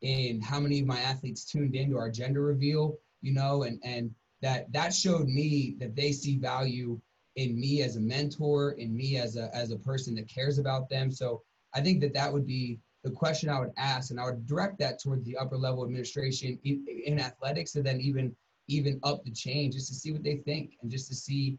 in 0.00 0.40
how 0.40 0.60
many 0.60 0.80
of 0.80 0.86
my 0.86 0.98
athletes 1.00 1.44
tuned 1.44 1.74
into 1.74 1.96
our 1.96 2.10
gender 2.10 2.42
reveal 2.42 2.96
you 3.20 3.32
know 3.32 3.62
and 3.62 3.80
and 3.84 4.10
that 4.40 4.72
that 4.72 4.92
showed 4.92 5.28
me 5.28 5.76
that 5.78 5.94
they 5.94 6.12
see 6.12 6.36
value 6.36 7.00
in 7.36 7.58
me 7.58 7.82
as 7.82 7.96
a 7.96 8.00
mentor 8.00 8.72
in 8.72 8.94
me 8.94 9.16
as 9.16 9.36
a 9.36 9.54
as 9.54 9.70
a 9.70 9.78
person 9.78 10.14
that 10.16 10.28
cares 10.28 10.58
about 10.58 10.88
them. 10.88 11.10
So 11.10 11.42
i 11.74 11.80
think 11.80 12.00
that 12.00 12.14
that 12.14 12.32
would 12.32 12.46
be 12.46 12.80
the 13.04 13.10
question 13.10 13.48
i 13.48 13.58
would 13.58 13.72
ask 13.76 14.10
and 14.10 14.20
i 14.20 14.24
would 14.24 14.46
direct 14.46 14.78
that 14.78 15.00
towards 15.00 15.24
the 15.24 15.36
upper 15.36 15.56
level 15.56 15.84
administration 15.84 16.58
in, 16.64 16.84
in 17.06 17.18
athletics 17.18 17.74
and 17.74 17.84
then 17.84 18.00
even 18.00 18.34
even 18.68 19.00
up 19.02 19.24
the 19.24 19.30
chain 19.30 19.72
just 19.72 19.88
to 19.88 19.94
see 19.94 20.12
what 20.12 20.22
they 20.22 20.36
think 20.36 20.74
and 20.82 20.90
just 20.90 21.08
to 21.08 21.14
see 21.14 21.58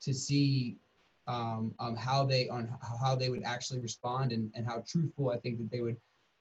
to 0.00 0.12
see 0.14 0.76
um, 1.26 1.74
um, 1.78 1.96
how 1.96 2.24
they 2.24 2.48
on 2.48 2.68
how 3.00 3.14
they 3.14 3.28
would 3.28 3.44
actually 3.44 3.80
respond 3.80 4.32
and, 4.32 4.50
and 4.54 4.66
how 4.66 4.84
truthful 4.86 5.30
I 5.30 5.38
think 5.38 5.58
that 5.58 5.70
they 5.70 5.80
would 5.80 5.96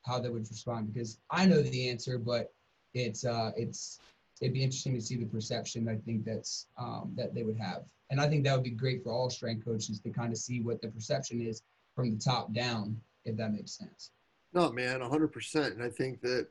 how 0.05 0.19
they 0.19 0.29
would 0.29 0.47
respond 0.49 0.93
because 0.93 1.19
I 1.31 1.45
know 1.45 1.61
the 1.61 1.89
answer, 1.89 2.17
but 2.17 2.51
it's 2.93 3.25
uh, 3.25 3.51
it's 3.55 3.99
it'd 4.41 4.53
be 4.53 4.63
interesting 4.63 4.93
to 4.95 5.01
see 5.01 5.15
the 5.15 5.25
perception 5.25 5.87
I 5.87 5.95
think 6.05 6.25
that's 6.25 6.67
um, 6.77 7.13
that 7.15 7.33
they 7.33 7.43
would 7.43 7.57
have, 7.57 7.83
and 8.09 8.19
I 8.19 8.27
think 8.27 8.43
that 8.43 8.55
would 8.55 8.63
be 8.63 8.71
great 8.71 9.03
for 9.03 9.11
all 9.11 9.29
strength 9.29 9.65
coaches 9.65 9.99
to 10.01 10.09
kind 10.09 10.31
of 10.31 10.37
see 10.37 10.61
what 10.61 10.81
the 10.81 10.89
perception 10.89 11.41
is 11.41 11.61
from 11.95 12.11
the 12.11 12.17
top 12.17 12.53
down, 12.53 12.99
if 13.25 13.37
that 13.37 13.53
makes 13.53 13.77
sense. 13.77 14.11
No, 14.53 14.71
man, 14.71 15.01
hundred 15.01 15.29
percent, 15.29 15.75
and 15.75 15.83
I 15.83 15.89
think 15.89 16.21
that 16.21 16.47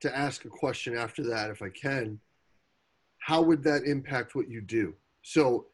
to 0.00 0.14
ask 0.14 0.44
a 0.44 0.50
question 0.50 0.96
after 0.96 1.22
that, 1.22 1.50
if 1.50 1.62
I 1.62 1.70
can, 1.70 2.20
how 3.18 3.40
would 3.40 3.62
that 3.62 3.84
impact 3.84 4.34
what 4.34 4.50
you 4.50 4.60
do? 4.60 4.94
So 5.22 5.66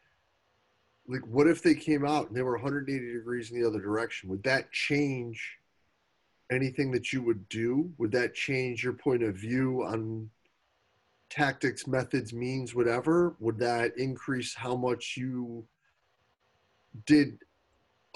like 1.11 1.25
what 1.27 1.47
if 1.47 1.61
they 1.61 1.73
came 1.73 2.05
out 2.05 2.27
and 2.27 2.35
they 2.35 2.41
were 2.41 2.53
180 2.53 3.13
degrees 3.13 3.51
in 3.51 3.61
the 3.61 3.67
other 3.67 3.81
direction? 3.81 4.29
Would 4.29 4.43
that 4.43 4.71
change 4.71 5.57
anything 6.51 6.91
that 6.91 7.11
you 7.11 7.21
would 7.23 7.47
do? 7.49 7.91
Would 7.97 8.11
that 8.13 8.33
change 8.33 8.83
your 8.83 8.93
point 8.93 9.23
of 9.23 9.35
view 9.35 9.83
on 9.83 10.29
tactics 11.29 11.87
methods 11.87 12.33
means 12.33 12.73
whatever? 12.73 13.35
Would 13.39 13.59
that 13.59 13.97
increase 13.97 14.53
how 14.55 14.75
much 14.75 15.15
you 15.17 15.65
did 17.05 17.37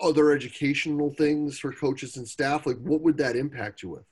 other 0.02 0.32
educational 0.32 1.14
things 1.14 1.60
for 1.60 1.72
coaches 1.72 2.18
and 2.18 2.28
staff? 2.28 2.66
Like 2.66 2.78
what 2.78 3.02
would 3.02 3.18
that 3.18 3.36
impact 3.36 3.84
you 3.84 3.90
with? 3.90 4.06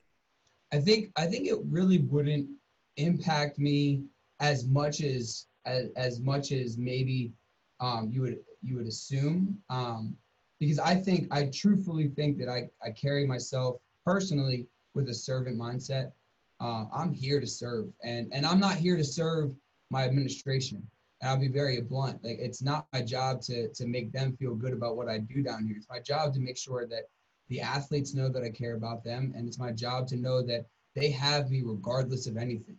I 0.73 0.79
think 0.79 1.11
i 1.15 1.27
think 1.27 1.47
it 1.47 1.59
really 1.69 1.99
wouldn't 1.99 2.49
impact 2.97 3.59
me 3.59 4.03
as 4.39 4.65
much 4.65 5.01
as 5.01 5.45
as, 5.65 5.89
as 5.95 6.19
much 6.19 6.51
as 6.51 6.77
maybe 6.79 7.31
um, 7.79 8.09
you 8.11 8.21
would 8.21 8.39
you 8.63 8.75
would 8.77 8.87
assume. 8.87 9.57
Um, 9.69 10.15
because 10.59 10.79
I 10.79 10.95
think, 10.95 11.27
I 11.31 11.45
truthfully 11.47 12.07
think 12.07 12.37
that 12.37 12.49
I, 12.49 12.69
I 12.81 12.91
carry 12.91 13.27
myself 13.27 13.77
personally 14.05 14.67
with 14.93 15.09
a 15.09 15.13
servant 15.13 15.57
mindset. 15.57 16.11
Uh, 16.59 16.85
I'm 16.93 17.11
here 17.11 17.39
to 17.41 17.47
serve, 17.47 17.87
and 18.03 18.31
and 18.31 18.45
I'm 18.45 18.59
not 18.59 18.75
here 18.75 18.95
to 18.95 19.03
serve 19.03 19.51
my 19.89 20.05
administration. 20.05 20.87
And 21.19 21.29
I'll 21.29 21.39
be 21.39 21.49
very 21.49 21.81
blunt. 21.81 22.23
Like 22.23 22.37
it's 22.39 22.61
not 22.61 22.87
my 22.93 23.01
job 23.01 23.41
to 23.43 23.67
to 23.69 23.85
make 23.85 24.11
them 24.11 24.37
feel 24.37 24.55
good 24.55 24.71
about 24.73 24.95
what 24.95 25.09
I 25.09 25.17
do 25.17 25.43
down 25.43 25.65
here. 25.65 25.75
It's 25.75 25.89
my 25.89 25.99
job 25.99 26.33
to 26.33 26.39
make 26.39 26.57
sure 26.57 26.85
that 26.87 27.09
the 27.49 27.59
athletes 27.59 28.13
know 28.13 28.29
that 28.29 28.43
I 28.43 28.49
care 28.49 28.75
about 28.75 29.03
them, 29.03 29.33
and 29.35 29.47
it's 29.47 29.59
my 29.59 29.71
job 29.71 30.07
to 30.09 30.15
know 30.15 30.41
that 30.43 30.65
they 30.95 31.09
have 31.09 31.49
me 31.49 31.61
regardless 31.65 32.27
of 32.27 32.37
anything. 32.37 32.77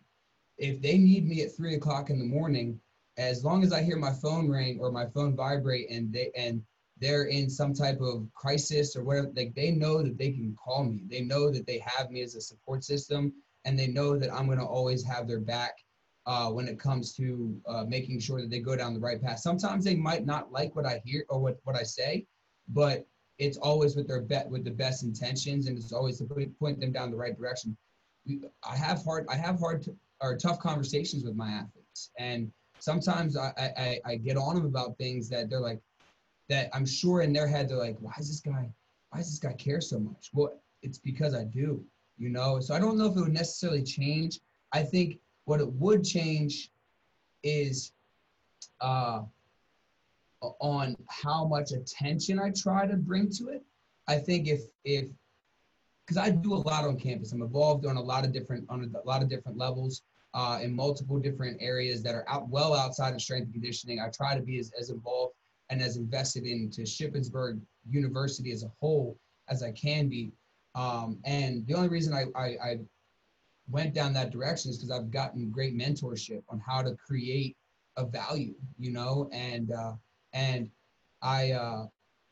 If 0.57 0.81
they 0.81 0.97
need 0.97 1.27
me 1.27 1.41
at 1.43 1.55
three 1.55 1.75
o'clock 1.75 2.09
in 2.09 2.17
the 2.17 2.25
morning, 2.25 2.79
as 3.17 3.43
long 3.43 3.63
as 3.63 3.71
I 3.71 3.81
hear 3.81 3.97
my 3.97 4.11
phone 4.11 4.49
ring 4.49 4.79
or 4.79 4.91
my 4.91 5.05
phone 5.07 5.35
vibrate 5.35 5.89
and 5.89 6.11
they 6.11 6.31
and 6.35 6.61
they're 6.99 7.25
in 7.25 7.49
some 7.49 7.73
type 7.73 7.99
of 7.99 8.27
crisis 8.33 8.95
or 8.95 9.03
whatever, 9.03 9.31
like 9.35 9.53
they 9.53 9.71
know 9.71 10.01
that 10.01 10.17
they 10.17 10.31
can 10.31 10.55
call 10.55 10.85
me. 10.85 11.03
They 11.09 11.21
know 11.21 11.51
that 11.51 11.67
they 11.67 11.79
have 11.85 12.09
me 12.09 12.21
as 12.21 12.35
a 12.35 12.41
support 12.41 12.83
system, 12.83 13.33
and 13.65 13.77
they 13.77 13.87
know 13.87 14.17
that 14.17 14.33
I'm 14.33 14.45
going 14.45 14.59
to 14.59 14.65
always 14.65 15.03
have 15.03 15.27
their 15.27 15.41
back 15.41 15.73
uh, 16.25 16.49
when 16.49 16.67
it 16.67 16.79
comes 16.79 17.13
to 17.15 17.59
uh, 17.67 17.83
making 17.85 18.19
sure 18.19 18.41
that 18.41 18.49
they 18.49 18.59
go 18.59 18.75
down 18.75 18.93
the 18.93 18.99
right 18.99 19.21
path. 19.21 19.39
Sometimes 19.39 19.83
they 19.83 19.95
might 19.95 20.25
not 20.25 20.51
like 20.51 20.75
what 20.75 20.85
I 20.85 21.01
hear 21.03 21.25
or 21.29 21.39
what, 21.39 21.59
what 21.63 21.75
I 21.75 21.83
say, 21.83 22.25
but 22.69 23.05
it's 23.37 23.57
always 23.57 23.95
with 23.95 24.07
their 24.07 24.21
bet 24.21 24.49
with 24.49 24.63
the 24.63 24.71
best 24.71 25.03
intentions, 25.03 25.67
and 25.67 25.77
it's 25.77 25.91
always 25.91 26.19
to 26.19 26.49
point 26.59 26.79
them 26.79 26.93
down 26.93 27.11
the 27.11 27.17
right 27.17 27.37
direction. 27.37 27.75
I 28.63 28.75
have 28.75 29.03
hard 29.03 29.27
I 29.29 29.35
have 29.35 29.59
hard 29.59 29.83
to, 29.83 29.95
or 30.21 30.37
tough 30.37 30.59
conversations 30.59 31.25
with 31.25 31.35
my 31.35 31.49
athletes, 31.49 32.11
and 32.17 32.51
sometimes 32.79 33.37
I, 33.37 33.51
I, 33.57 33.99
I 34.05 34.15
get 34.15 34.37
on 34.37 34.55
them 34.55 34.65
about 34.65 34.97
things 34.97 35.29
that 35.29 35.49
they're 35.49 35.59
like, 35.59 35.79
that 36.49 36.69
I'm 36.73 36.85
sure 36.85 37.21
in 37.21 37.33
their 37.33 37.47
head, 37.47 37.69
they're 37.69 37.77
like, 37.77 37.97
why 37.99 38.13
is 38.19 38.27
this 38.27 38.39
guy, 38.39 38.69
why 39.09 39.19
does 39.19 39.29
this 39.29 39.39
guy 39.39 39.53
care 39.53 39.81
so 39.81 39.99
much? 39.99 40.29
Well, 40.33 40.61
it's 40.83 40.97
because 40.97 41.33
I 41.33 41.43
do, 41.43 41.83
you 42.17 42.29
know? 42.29 42.59
So 42.59 42.75
I 42.75 42.79
don't 42.79 42.97
know 42.97 43.05
if 43.07 43.17
it 43.17 43.21
would 43.21 43.33
necessarily 43.33 43.83
change. 43.83 44.39
I 44.71 44.83
think 44.83 45.19
what 45.45 45.59
it 45.59 45.71
would 45.73 46.03
change 46.03 46.71
is 47.43 47.93
uh, 48.81 49.21
on 50.41 50.95
how 51.07 51.45
much 51.45 51.71
attention 51.71 52.39
I 52.39 52.51
try 52.51 52.85
to 52.85 52.95
bring 52.95 53.29
to 53.31 53.49
it. 53.49 53.63
I 54.07 54.17
think 54.17 54.47
if, 54.47 54.61
if, 54.83 55.09
because 56.05 56.17
I 56.17 56.29
do 56.29 56.53
a 56.53 56.55
lot 56.55 56.85
on 56.85 56.99
campus. 56.99 57.31
I'm 57.31 57.41
involved 57.41 57.85
on 57.85 57.97
a 57.97 58.01
lot 58.01 58.25
of 58.25 58.31
different 58.31 58.65
on 58.69 58.93
a 58.93 59.07
lot 59.07 59.23
of 59.23 59.29
different 59.29 59.57
levels 59.57 60.03
uh, 60.35 60.59
in 60.61 60.75
multiple 60.75 61.17
different 61.17 61.57
areas 61.61 62.03
that 62.03 62.13
are 62.13 62.25
out 62.27 62.47
well 62.49 62.73
outside 62.73 63.13
of 63.15 63.21
strength 63.21 63.45
and 63.45 63.53
conditioning. 63.53 63.99
I 63.99 64.09
try 64.09 64.35
to 64.35 64.41
be 64.41 64.59
as, 64.59 64.71
as 64.79 64.89
involved 64.89 65.33
and 65.69 65.81
as 65.81 65.95
invested 65.95 66.45
into 66.45 66.81
Shippensburg 66.81 67.59
University 67.89 68.51
as 68.51 68.63
a 68.63 68.71
whole 68.79 69.17
as 69.49 69.63
I 69.63 69.71
can 69.71 70.09
be. 70.09 70.33
Um, 70.75 71.19
and 71.23 71.65
the 71.67 71.73
only 71.73 71.87
reason 71.87 72.13
I, 72.13 72.25
I, 72.35 72.45
I 72.45 72.79
went 73.69 73.93
down 73.93 74.11
that 74.13 74.29
direction 74.29 74.71
is 74.71 74.77
because 74.77 74.91
I've 74.91 75.09
gotten 75.09 75.49
great 75.49 75.75
mentorship 75.75 76.43
on 76.49 76.59
how 76.59 76.81
to 76.81 76.95
create 76.95 77.55
a 77.95 78.05
value, 78.05 78.55
you 78.77 78.91
know, 78.91 79.29
and 79.31 79.71
uh, 79.71 79.93
and 80.33 80.69
I 81.21 81.53
uh, 81.53 81.85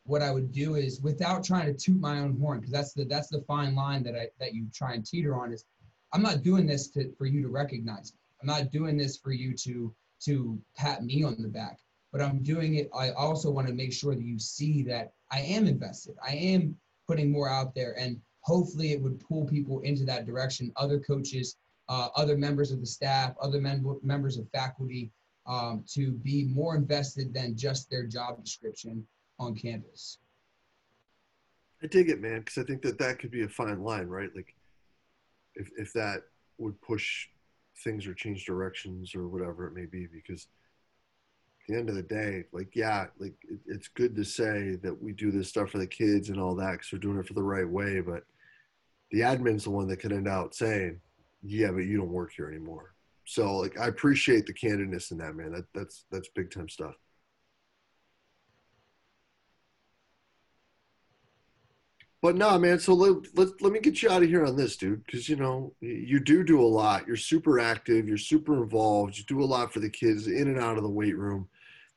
what 0.04 0.22
I 0.22 0.32
would 0.32 0.52
do 0.52 0.76
is 0.76 1.00
without 1.00 1.42
trying 1.42 1.68
to 1.68 1.74
toot 1.74 2.00
my 2.00 2.20
own 2.20 2.38
horn, 2.38 2.60
because 2.60 2.74
that's 2.74 2.92
the 2.92 3.06
that's 3.06 3.30
the 3.30 3.42
fine 3.48 3.74
line 3.76 4.04
that 4.04 4.16
I 4.16 4.28
that 4.42 4.54
you 4.54 4.68
try 4.74 4.94
and 4.94 5.06
teeter 5.06 5.36
on 5.36 5.54
is 5.54 5.64
I'm 6.14 6.22
not 6.22 6.44
doing 6.44 6.68
this 6.68 6.88
to, 6.90 7.12
for 7.18 7.26
you 7.26 7.42
to 7.42 7.50
recognize. 7.50 8.14
I'm 8.42 8.48
not 8.48 8.72
doing 8.72 8.98
this 8.98 9.18
for 9.18 9.32
you 9.32 9.56
to 9.58 9.94
to 10.26 10.58
pat 10.78 11.04
me 11.04 11.24
on 11.24 11.36
the 11.42 11.50
back, 11.50 11.80
but 12.14 12.22
I'm 12.22 12.42
doing 12.42 12.76
it. 12.76 12.90
I 12.96 13.12
also 13.12 13.52
want 13.52 13.68
to 13.68 13.74
make 13.74 13.92
sure 13.92 14.16
that 14.16 14.24
you 14.24 14.40
see 14.40 14.82
that 14.84 15.12
I 15.32 15.42
am 15.42 15.68
invested. 15.68 16.16
I 16.26 16.36
am 16.36 16.78
putting 17.08 17.30
more 17.30 17.50
out 17.50 17.76
there, 17.76 17.98
and 18.00 18.22
hopefully, 18.42 18.94
it 18.94 19.02
would 19.02 19.20
pull 19.20 19.46
people 19.46 19.82
into 19.82 20.06
that 20.06 20.26
direction. 20.26 20.72
Other 20.78 21.00
coaches, 21.00 21.58
uh, 21.90 22.10
other 22.16 22.38
members 22.38 22.72
of 22.72 22.80
the 22.80 22.86
staff, 22.86 23.34
other 23.42 23.60
mem- 23.60 24.00
members 24.04 24.38
of 24.38 24.48
faculty, 24.52 25.12
um, 25.46 25.84
to 25.94 26.12
be 26.12 26.46
more 26.46 26.76
invested 26.76 27.34
than 27.34 27.58
just 27.58 27.90
their 27.90 28.06
job 28.06 28.42
description 28.42 29.06
on 29.40 29.56
campus. 29.56 30.20
I 31.82 31.88
dig 31.88 32.10
it, 32.10 32.22
man, 32.22 32.40
because 32.40 32.58
I 32.60 32.64
think 32.66 32.82
that 32.84 32.98
that 33.00 33.20
could 33.20 33.32
be 33.32 33.44
a 33.44 33.50
fine 33.50 33.84
line, 33.84 34.08
right? 34.08 34.30
Like 34.34 34.56
if 35.56 35.70
if 35.78 35.94
that 35.94 36.24
would 36.58 36.80
push 36.82 37.28
things 37.84 38.06
or 38.06 38.14
change 38.14 38.46
directions 38.46 39.16
or 39.16 39.28
whatever 39.28 39.68
it 39.68 39.74
may 39.74 39.86
be 39.86 40.08
because 40.08 40.48
at 41.62 41.68
the 41.68 41.80
end 41.80 41.90
of 41.90 41.96
the 41.96 42.04
day 42.04 42.44
like 42.52 42.76
yeah 42.76 43.08
like 43.20 43.34
it, 43.50 43.60
it's 43.66 43.88
good 43.88 44.16
to 44.16 44.24
say 44.24 44.76
that 44.84 45.02
we 45.02 45.12
do 45.12 45.32
this 45.32 45.50
stuff 45.50 45.72
for 45.72 45.80
the 45.80 45.88
kids 45.88 46.30
and 46.30 46.40
all 46.40 46.56
that 46.56 46.74
because 46.74 46.92
we're 46.92 47.00
doing 47.00 47.18
it 47.18 47.28
for 47.28 47.34
the 47.34 47.42
right 47.42 47.68
way 47.68 48.00
but 48.00 48.24
the 49.12 49.22
admin's 49.22 49.64
the 49.64 49.70
one 49.72 49.88
that 49.88 49.98
could 49.98 50.12
end 50.12 50.28
out 50.28 50.54
saying 50.54 51.00
yeah 51.44 51.72
but 51.72 51.86
you 51.86 51.98
don't 51.98 52.12
work 52.12 52.32
here 52.36 52.48
anymore. 52.48 52.94
So 53.26 53.58
like 53.58 53.80
i 53.80 53.88
appreciate 53.88 54.46
the 54.46 54.54
candidness 54.54 55.12
in 55.12 55.18
that 55.20 55.36
man. 55.36 55.52
That 55.52 55.66
that's 55.74 56.06
that's 56.12 56.30
big 56.30 56.52
time 56.52 56.70
stuff 56.70 56.96
But 62.24 62.38
no, 62.38 62.58
man. 62.58 62.80
So 62.80 62.94
let, 62.94 63.38
let, 63.38 63.62
let 63.62 63.74
me 63.74 63.82
get 63.82 64.02
you 64.02 64.10
out 64.10 64.24
of 64.24 64.30
here 64.30 64.46
on 64.46 64.56
this, 64.56 64.78
dude, 64.78 65.06
because 65.06 65.28
you 65.28 65.36
know 65.36 65.74
you 65.82 66.22
do 66.22 66.42
do 66.42 66.62
a 66.62 66.66
lot. 66.66 67.06
You're 67.06 67.18
super 67.18 67.60
active. 67.60 68.08
You're 68.08 68.18
super 68.18 68.64
involved. 68.64 69.18
You 69.18 69.26
do 69.26 69.44
a 69.44 69.46
lot 69.46 69.74
for 69.74 69.82
the 69.82 69.90
kids 69.90 70.28
in 70.28 70.48
and 70.48 70.58
out 70.58 70.78
of 70.78 70.84
the 70.84 70.90
weight 70.90 71.18
room. 71.18 71.50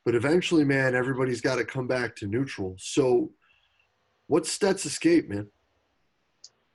But 0.04 0.16
eventually, 0.16 0.64
man, 0.64 0.97
everybody's 0.97 1.40
got 1.40 1.56
to 1.56 1.64
come 1.64 1.87
back 1.87 2.16
to 2.16 2.26
neutral. 2.26 2.75
So, 2.76 3.30
what's 4.26 4.50
Stet's 4.50 4.85
escape, 4.85 5.28
man? 5.28 5.47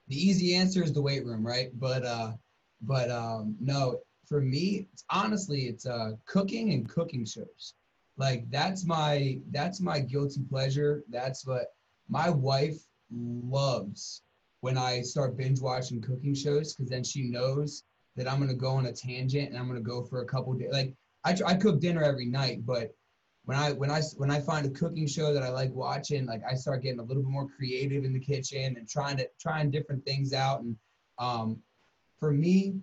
The 0.08 0.15
easy 0.15 0.55
answer 0.55 0.81
is 0.81 0.93
the 0.93 1.01
weight 1.01 1.25
room, 1.25 1.46
right? 1.46 1.77
But 1.77 2.05
uh, 2.05 2.31
but 2.81 3.12
um, 3.12 3.58
no, 3.60 4.00
for 4.29 4.39
me, 4.39 4.88
it's, 4.93 5.03
honestly, 5.10 5.63
it's 5.63 5.86
uh, 5.86 6.12
cooking 6.25 6.72
and 6.72 6.88
cooking 6.88 7.25
shows. 7.25 7.74
Like 8.15 8.50
that's 8.50 8.86
my 8.86 9.39
that's 9.51 9.81
my 9.81 10.00
guilty 10.00 10.39
pleasure. 10.50 11.03
That's 11.10 11.46
what 11.46 11.65
my 12.08 12.29
wife 12.29 12.81
loves 13.12 14.22
when 14.62 14.77
I 14.77 15.01
start 15.01 15.38
binge 15.38 15.60
watching 15.60 16.01
cooking 16.01 16.34
shows 16.34 16.74
because 16.74 16.89
then 16.89 17.03
she 17.03 17.24
knows 17.24 17.84
that 18.15 18.32
I'm 18.32 18.39
gonna 18.39 18.53
go 18.53 18.72
on 18.72 18.86
a 18.86 18.94
tangent 18.94 19.50
and 19.50 19.58
I'm 19.58 19.68
gonna 19.68 19.82
go 19.82 20.03
for 20.03 20.22
a 20.22 20.25
couple 20.25 20.53
days. 20.53 20.72
Like 20.72 20.94
I, 21.24 21.36
I 21.46 21.56
cook 21.56 21.80
dinner 21.80 22.03
every 22.03 22.25
night, 22.25 22.65
but 22.65 22.94
when 23.46 23.58
I 23.58 23.72
when 23.72 23.89
I 23.89 24.01
when 24.18 24.30
I 24.30 24.39
find 24.39 24.65
a 24.65 24.70
cooking 24.70 25.08
show 25.08 25.34
that 25.34 25.44
I 25.44 25.50
like 25.50 25.72
watching, 25.74 26.25
like 26.25 26.41
I 26.50 26.53
start 26.53 26.84
getting 26.84 27.00
a 27.00 27.03
little 27.03 27.24
bit 27.24 27.32
more 27.32 27.48
creative 27.48 28.06
in 28.06 28.13
the 28.13 28.20
kitchen 28.20 28.77
and 28.77 28.88
trying 28.88 29.18
to 29.18 29.27
trying 29.39 29.72
different 29.72 30.06
things 30.06 30.34
out. 30.34 30.62
And 30.62 30.77
um, 31.18 31.58
for 32.20 32.32
me, 32.32 32.75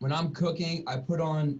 when 0.00 0.12
I'm 0.12 0.32
cooking, 0.34 0.84
I 0.86 0.98
put 0.98 1.20
on 1.20 1.58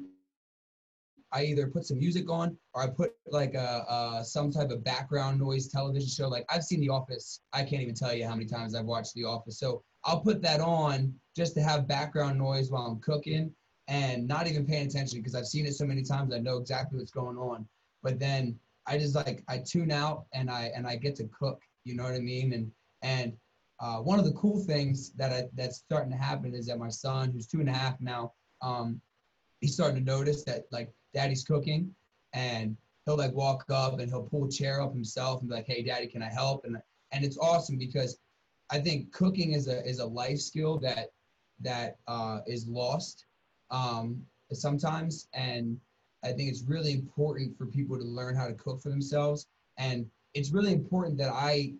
I 1.32 1.44
either 1.44 1.66
put 1.66 1.84
some 1.84 1.98
music 1.98 2.30
on 2.30 2.56
or 2.74 2.82
I 2.82 2.88
put 2.88 3.12
like 3.26 3.54
a, 3.54 3.84
a, 3.88 4.24
some 4.24 4.50
type 4.50 4.70
of 4.70 4.84
background 4.84 5.38
noise 5.38 5.68
television 5.68 6.08
show. 6.08 6.28
Like 6.28 6.46
I've 6.50 6.64
seen 6.64 6.80
The 6.80 6.88
Office. 6.88 7.40
I 7.52 7.64
can't 7.64 7.82
even 7.82 7.94
tell 7.94 8.14
you 8.14 8.26
how 8.26 8.34
many 8.34 8.46
times 8.46 8.74
I've 8.74 8.86
watched 8.86 9.14
The 9.14 9.24
Office. 9.24 9.58
So 9.58 9.82
I'll 10.04 10.20
put 10.20 10.40
that 10.42 10.60
on 10.60 11.14
just 11.36 11.54
to 11.54 11.62
have 11.62 11.88
background 11.88 12.38
noise 12.38 12.70
while 12.70 12.86
I'm 12.86 13.00
cooking 13.00 13.52
and 13.88 14.28
not 14.28 14.46
even 14.46 14.66
paying 14.66 14.86
attention 14.86 15.18
because 15.18 15.34
I've 15.34 15.46
seen 15.46 15.66
it 15.66 15.74
so 15.74 15.84
many 15.84 16.02
times. 16.02 16.32
I 16.32 16.38
know 16.38 16.58
exactly 16.58 16.98
what's 16.98 17.10
going 17.10 17.36
on. 17.36 17.66
But 18.02 18.18
then 18.18 18.58
I 18.86 18.96
just 18.98 19.14
like 19.14 19.42
I 19.48 19.58
tune 19.58 19.90
out 19.90 20.24
and 20.32 20.50
I 20.50 20.70
and 20.74 20.86
I 20.86 20.96
get 20.96 21.16
to 21.16 21.28
cook. 21.38 21.60
You 21.84 21.94
know 21.94 22.04
what 22.04 22.14
I 22.14 22.20
mean? 22.20 22.52
And 22.52 22.70
and 23.02 23.32
uh, 23.80 23.98
one 23.98 24.18
of 24.18 24.24
the 24.24 24.32
cool 24.32 24.58
things 24.64 25.12
that 25.12 25.32
I, 25.32 25.44
that's 25.54 25.76
starting 25.76 26.10
to 26.10 26.18
happen 26.18 26.54
is 26.54 26.66
that 26.66 26.78
my 26.78 26.88
son, 26.88 27.30
who's 27.30 27.46
two 27.46 27.60
and 27.60 27.68
a 27.68 27.72
half 27.72 28.00
now, 28.00 28.32
um, 28.60 29.00
he's 29.60 29.74
starting 29.74 30.04
to 30.04 30.10
notice 30.10 30.44
that 30.44 30.64
like 30.70 30.92
daddy's 31.14 31.44
cooking 31.44 31.94
and 32.32 32.76
he'll 33.04 33.16
like 33.16 33.34
walk 33.34 33.64
up 33.70 33.98
and 33.98 34.08
he'll 34.10 34.22
pull 34.22 34.44
a 34.44 34.50
chair 34.50 34.80
up 34.80 34.92
himself 34.92 35.40
and 35.40 35.48
be 35.48 35.54
like, 35.54 35.66
hey, 35.66 35.82
daddy, 35.82 36.06
can 36.06 36.22
I 36.22 36.28
help? 36.28 36.64
And 36.64 36.76
and 37.12 37.24
it's 37.24 37.38
awesome 37.38 37.78
because 37.78 38.18
I 38.70 38.78
think 38.78 39.12
cooking 39.12 39.52
is 39.52 39.68
a 39.68 39.84
is 39.86 39.98
a 39.98 40.06
life 40.06 40.38
skill 40.38 40.78
that 40.80 41.10
that 41.60 41.96
uh, 42.06 42.40
is 42.46 42.66
lost 42.68 43.26
um, 43.70 44.22
sometimes, 44.52 45.28
and 45.32 45.78
I 46.22 46.32
think 46.32 46.50
it's 46.50 46.62
really 46.62 46.92
important 46.92 47.56
for 47.56 47.66
people 47.66 47.96
to 47.98 48.04
learn 48.04 48.36
how 48.36 48.46
to 48.46 48.54
cook 48.54 48.80
for 48.80 48.90
themselves. 48.90 49.46
And 49.78 50.06
it's 50.34 50.52
really 50.52 50.72
important 50.72 51.18
that 51.18 51.32
I 51.32 51.74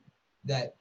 that 0.44 0.76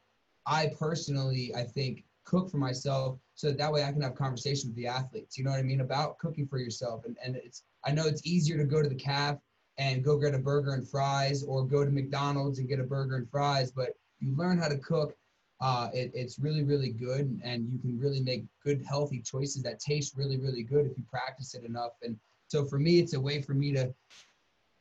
I 0.46 0.72
personally 0.80 1.54
I 1.56 1.64
think 1.64 2.06
cook 2.24 2.50
for 2.50 2.58
myself 2.58 3.20
so 3.38 3.48
that, 3.48 3.58
that 3.60 3.72
way 3.72 3.84
I 3.84 3.92
can 3.92 4.02
have 4.02 4.16
conversations 4.16 4.66
with 4.66 4.76
the 4.76 4.88
athletes. 4.88 5.38
You 5.38 5.44
know 5.44 5.52
what 5.52 5.60
I 5.60 5.64
mean 5.64 5.82
about 5.82 6.18
cooking 6.18 6.48
for 6.48 6.58
yourself. 6.58 7.06
And 7.06 7.16
and 7.24 7.36
it's 7.36 7.64
I 7.86 7.92
know 7.92 8.08
it's 8.08 8.26
easier 8.26 8.58
to 8.58 8.64
go 8.66 8.82
to 8.82 8.90
the 8.90 8.96
calf 8.96 9.38
and 9.78 10.04
go 10.04 10.18
get 10.18 10.34
a 10.34 10.40
burger 10.40 10.74
and 10.74 10.90
fries 10.90 11.44
or 11.44 11.64
go 11.64 11.86
to 11.86 11.92
McDonald's 11.92 12.58
and 12.58 12.68
get 12.68 12.80
a 12.80 12.84
burger 12.84 13.16
and 13.16 13.30
fries, 13.30 13.72
but 13.72 13.90
you 14.20 14.36
learn 14.36 14.58
how 14.58 14.68
to 14.68 14.78
cook. 14.78 15.16
Uh, 15.60 15.90
it, 15.92 16.12
it's 16.14 16.38
really, 16.38 16.64
really 16.64 16.90
good, 16.90 17.40
and 17.44 17.68
you 17.72 17.80
can 17.80 18.00
really 18.00 18.20
make 18.20 18.44
good, 18.64 18.84
healthy 18.88 19.22
choices 19.22 19.64
that 19.64 19.80
taste 19.80 20.16
really, 20.16 20.38
really 20.38 20.62
good 20.62 20.86
if 20.86 20.96
you 20.98 21.04
practice 21.10 21.56
it 21.56 21.64
enough. 21.64 21.94
And 22.04 22.16
so 22.48 22.64
for 22.64 22.78
me, 22.78 23.00
it's 23.00 23.14
a 23.14 23.20
way 23.20 23.42
for 23.42 23.54
me 23.54 23.72
to 23.74 23.92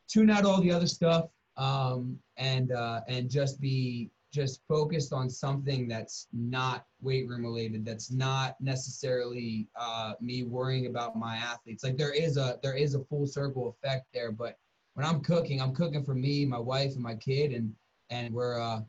tune 0.07 0.29
out 0.29 0.45
all 0.45 0.61
the 0.61 0.71
other 0.71 0.85
stuff 0.85 1.29
um, 1.57 2.19
and 2.37 2.71
uh, 2.71 3.01
and 3.07 3.29
just 3.29 3.59
be 3.59 4.11
just 4.37 4.61
focused 4.67 5.11
on 5.13 5.29
something 5.29 5.87
that's 5.87 6.27
not 6.31 6.85
weight 7.01 7.27
room 7.27 7.43
related 7.43 7.83
that's 7.83 8.11
not 8.11 8.55
necessarily 8.61 9.67
uh, 9.75 10.13
me 10.21 10.43
worrying 10.43 10.85
about 10.85 11.15
my 11.15 11.35
athletes. 11.37 11.83
Like 11.83 11.97
there 11.97 12.13
is 12.13 12.37
a 12.37 12.59
there 12.61 12.75
is 12.75 12.93
a 12.93 13.03
full 13.05 13.25
circle 13.25 13.69
effect 13.69 14.05
there 14.13 14.31
but 14.31 14.57
when 14.97 15.05
i'm 15.05 15.21
cooking 15.21 15.61
i'm 15.61 15.75
cooking 15.75 16.03
for 16.03 16.15
me 16.15 16.43
my 16.43 16.57
wife 16.57 16.93
and 16.93 17.03
my 17.03 17.15
kid 17.15 17.51
and 17.51 17.71
and 18.09 18.33
we're 18.33 18.59
uh 18.59 18.79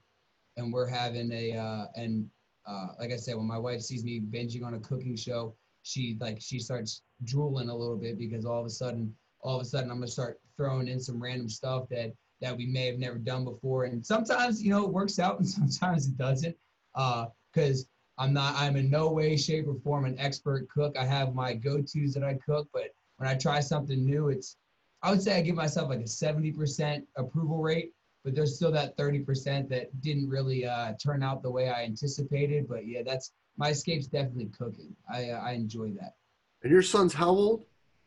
and 0.56 0.72
we're 0.72 0.87
having 0.87 1.30
a 1.32 1.54
uh 1.54 1.84
and 1.96 2.26
uh 2.66 2.88
like 2.98 3.12
i 3.12 3.16
said 3.16 3.37
when 3.37 3.46
my 3.46 3.58
wife 3.58 3.82
sees 3.82 4.04
me 4.04 4.18
binging 4.18 4.64
on 4.64 4.74
a 4.74 4.80
cooking 4.80 5.16
show 5.16 5.54
she 5.82 6.16
like 6.18 6.38
she 6.40 6.58
starts 6.58 7.02
drooling 7.24 7.68
a 7.68 7.76
little 7.76 7.96
bit 7.96 8.18
because 8.18 8.46
all 8.46 8.61
of 8.61 8.66
a 8.66 8.70
sudden 8.70 9.14
all 9.40 9.56
of 9.56 9.62
a 9.62 9.64
sudden 9.64 9.90
i'm 9.90 9.98
gonna 9.98 10.06
start 10.06 10.40
throwing 10.56 10.88
in 10.88 10.98
some 10.98 11.22
random 11.22 11.48
stuff 11.48 11.87
that 11.90 12.12
that 12.40 12.57
we 12.57 12.66
may 12.66 12.87
have 12.87 12.98
never 12.98 13.18
done 13.18 13.44
before. 13.44 13.85
And 13.85 14.05
sometimes, 14.05 14.62
you 14.62 14.70
know, 14.70 14.85
it 14.85 14.92
works 14.92 15.18
out 15.18 15.38
and 15.38 15.48
sometimes 15.48 16.07
it 16.07 16.16
doesn't. 16.16 16.57
Because 16.94 17.85
uh, 18.18 18.22
I'm 18.22 18.33
not, 18.33 18.55
I'm 18.57 18.77
in 18.77 18.90
no 18.90 19.11
way, 19.11 19.37
shape, 19.37 19.68
or 19.68 19.74
form 19.74 20.05
an 20.05 20.18
expert 20.18 20.68
cook. 20.68 20.96
I 20.98 21.05
have 21.05 21.35
my 21.35 21.55
go 21.55 21.79
tos 21.79 22.14
that 22.14 22.24
I 22.24 22.35
cook, 22.35 22.68
but 22.72 22.94
when 23.16 23.29
I 23.29 23.35
try 23.35 23.61
something 23.61 24.05
new, 24.05 24.29
it's, 24.29 24.57
I 25.03 25.11
would 25.11 25.22
say 25.22 25.37
I 25.37 25.42
give 25.42 25.55
myself 25.55 25.90
like 25.90 26.01
a 26.01 26.05
70% 26.05 27.07
approval 27.16 27.59
rate, 27.59 27.92
but 28.24 28.35
there's 28.35 28.57
still 28.57 28.72
that 28.72 28.96
30% 28.96 29.68
that 29.68 30.01
didn't 30.01 30.29
really 30.29 30.66
uh, 30.66 30.94
turn 31.01 31.22
out 31.22 31.42
the 31.42 31.51
way 31.51 31.68
I 31.68 31.85
anticipated. 31.85 32.68
But 32.68 32.87
yeah, 32.87 33.03
that's 33.05 33.33
my 33.57 33.70
escape's 33.70 34.07
definitely 34.07 34.51
cooking. 34.59 34.94
I, 35.12 35.31
uh, 35.31 35.40
I 35.40 35.53
enjoy 35.53 35.90
that. 36.01 36.14
And 36.62 36.72
your 36.72 36.83
son's 36.83 37.14
how 37.14 37.29
old? 37.29 37.64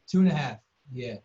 Two 0.08 0.20
and 0.20 0.28
a 0.28 0.34
half. 0.34 0.58
Yeah 0.92 1.16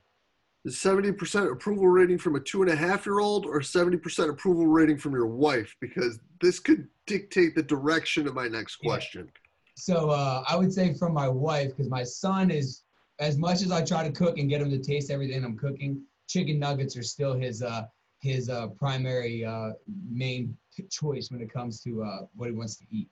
is 0.66 0.76
70% 0.76 1.52
approval 1.52 1.88
rating 1.88 2.18
from 2.18 2.35
a 2.37 2.40
two 2.40 2.62
and 2.62 2.70
a 2.70 2.76
half 2.76 3.07
year 3.07 3.20
old 3.20 3.46
or 3.46 3.61
70% 3.61 4.31
approval 4.31 4.66
rating 4.66 4.98
from 4.98 5.12
your 5.12 5.26
wife? 5.26 5.74
Because 5.81 6.18
this 6.40 6.59
could 6.59 6.88
dictate 7.07 7.55
the 7.55 7.62
direction 7.62 8.26
of 8.26 8.35
my 8.35 8.48
next 8.48 8.76
question. 8.76 9.31
Yeah. 9.33 9.40
So 9.76 10.11
uh, 10.11 10.42
I 10.48 10.57
would 10.57 10.72
say 10.72 10.94
from 10.94 11.14
my 11.14 11.29
wife, 11.29 11.68
because 11.68 11.88
my 11.88 12.02
son 12.02 12.50
is, 12.50 12.83
as 13.20 13.38
much 13.38 13.62
as 13.62 13.70
I 13.70 13.85
try 13.85 14.02
to 14.07 14.12
cook 14.12 14.38
and 14.38 14.48
get 14.48 14.61
him 14.61 14.70
to 14.70 14.79
taste 14.79 15.11
everything 15.11 15.44
I'm 15.44 15.57
cooking, 15.57 16.02
chicken 16.26 16.59
nuggets 16.59 16.96
are 16.96 17.02
still 17.02 17.35
his 17.35 17.62
uh, 17.62 17.87
his 18.20 18.48
uh, 18.48 18.68
primary 18.68 19.44
uh, 19.44 19.72
main 20.11 20.57
choice 20.90 21.31
when 21.31 21.40
it 21.40 21.52
comes 21.52 21.81
to 21.83 22.02
uh, 22.02 22.18
what 22.35 22.48
he 22.48 22.57
wants 22.57 22.76
to 22.76 22.85
eat. 22.90 23.09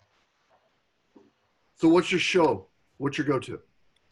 So 1.77 1.89
what's 1.89 2.11
your 2.11 2.21
show? 2.21 2.67
What's 2.97 3.19
your 3.19 3.27
go-to? 3.27 3.61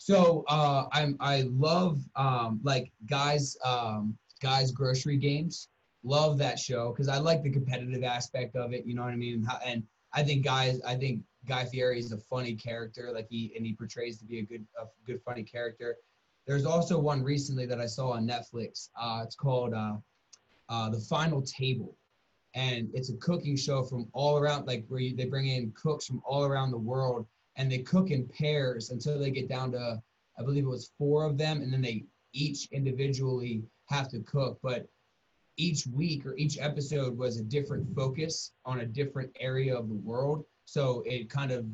So 0.04 0.42
uh, 0.48 0.86
I'm 0.90 1.16
I 1.20 1.42
love 1.42 2.00
um, 2.16 2.58
like 2.64 2.90
guys 3.08 3.56
um, 3.64 4.18
Guy's 4.40 4.72
Grocery 4.72 5.16
Games. 5.16 5.68
Love 6.02 6.38
that 6.38 6.58
show 6.58 6.90
because 6.90 7.06
I 7.06 7.18
like 7.18 7.44
the 7.44 7.50
competitive 7.50 8.02
aspect 8.02 8.56
of 8.56 8.72
it. 8.72 8.84
You 8.84 8.96
know 8.96 9.04
what 9.04 9.12
I 9.12 9.16
mean? 9.16 9.46
And 9.64 9.84
I 10.12 10.24
think 10.24 10.44
guys, 10.44 10.80
I 10.84 10.96
think 10.96 11.22
Guy 11.46 11.66
Fieri 11.66 12.00
is 12.00 12.10
a 12.10 12.18
funny 12.18 12.56
character. 12.56 13.12
Like 13.14 13.28
he 13.30 13.52
and 13.56 13.64
he 13.64 13.74
portrays 13.74 14.18
to 14.18 14.24
be 14.24 14.40
a 14.40 14.42
good 14.42 14.66
a 14.76 14.86
good 15.06 15.20
funny 15.22 15.44
character. 15.44 15.98
There's 16.48 16.66
also 16.66 16.98
one 16.98 17.22
recently 17.22 17.66
that 17.66 17.80
I 17.80 17.86
saw 17.86 18.10
on 18.10 18.26
Netflix. 18.26 18.88
Uh, 19.00 19.22
it's 19.22 19.36
called 19.36 19.72
uh, 19.72 19.98
uh, 20.68 20.90
The 20.90 20.98
Final 20.98 21.42
Table, 21.42 21.96
and 22.56 22.90
it's 22.92 23.10
a 23.10 23.16
cooking 23.18 23.56
show 23.56 23.84
from 23.84 24.08
all 24.12 24.36
around, 24.36 24.66
like 24.66 24.84
where 24.88 24.98
you, 24.98 25.14
they 25.14 25.26
bring 25.26 25.46
in 25.46 25.72
cooks 25.80 26.06
from 26.06 26.20
all 26.24 26.44
around 26.44 26.72
the 26.72 26.78
world 26.78 27.24
and 27.56 27.70
they 27.70 27.78
cook 27.78 28.10
in 28.10 28.26
pairs 28.26 28.90
until 28.90 29.18
they 29.18 29.30
get 29.30 29.48
down 29.48 29.72
to 29.72 30.02
I 30.38 30.42
believe 30.42 30.64
it 30.64 30.68
was 30.68 30.92
four 30.98 31.24
of 31.24 31.36
them, 31.36 31.60
and 31.60 31.72
then 31.72 31.82
they 31.82 32.04
each 32.32 32.68
individually 32.72 33.62
have 33.86 34.08
to 34.10 34.20
cook. 34.20 34.58
But 34.62 34.88
each 35.56 35.86
week 35.86 36.24
or 36.24 36.34
each 36.36 36.58
episode 36.58 37.16
was 37.16 37.38
a 37.38 37.44
different 37.44 37.94
focus 37.94 38.52
on 38.64 38.80
a 38.80 38.86
different 38.86 39.30
area 39.38 39.76
of 39.76 39.88
the 39.88 39.94
world. 39.94 40.44
So 40.64 41.02
it 41.04 41.28
kind 41.28 41.52
of 41.52 41.66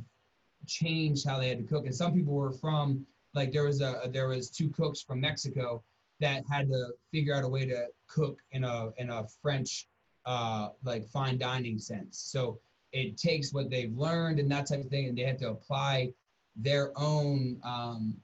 changed 0.67 1.27
how 1.27 1.39
they 1.39 1.49
had 1.49 1.59
to 1.59 1.65
cook. 1.65 1.87
And 1.87 1.95
some 1.95 2.13
people 2.13 2.35
were 2.35 2.53
from 2.53 3.07
like 3.35 3.53
there 3.53 3.65
was 3.65 3.81
a 3.81 4.09
there 4.11 4.29
was 4.29 4.51
two 4.51 4.69
cooks 4.71 5.01
from 5.01 5.21
Mexico 5.21 5.83
that 6.21 6.43
had 6.51 6.69
to 6.69 6.89
figure 7.13 7.35
out 7.35 7.45
a 7.45 7.49
way 7.49 7.65
to 7.67 7.87
cook 8.09 8.41
in 8.51 8.65
a 8.65 8.91
in 8.97 9.11
a 9.11 9.27
French 9.41 9.87
uh, 10.27 10.71
like 10.83 11.09
fine 11.09 11.39
dining 11.39 11.79
sense. 11.79 12.19
So 12.19 12.59
it 12.93 13.17
takes 13.17 13.53
what 13.53 13.71
they've 13.71 13.97
learned 13.97 14.39
and 14.39 14.51
that 14.51 14.67
type 14.67 14.81
of 14.81 14.91
thing, 14.91 15.09
and 15.09 15.17
they 15.17 15.23
have 15.23 15.39
to 15.39 15.51
apply 15.51 16.13
their 16.57 16.93
own 16.97 17.61
um, 17.65 18.17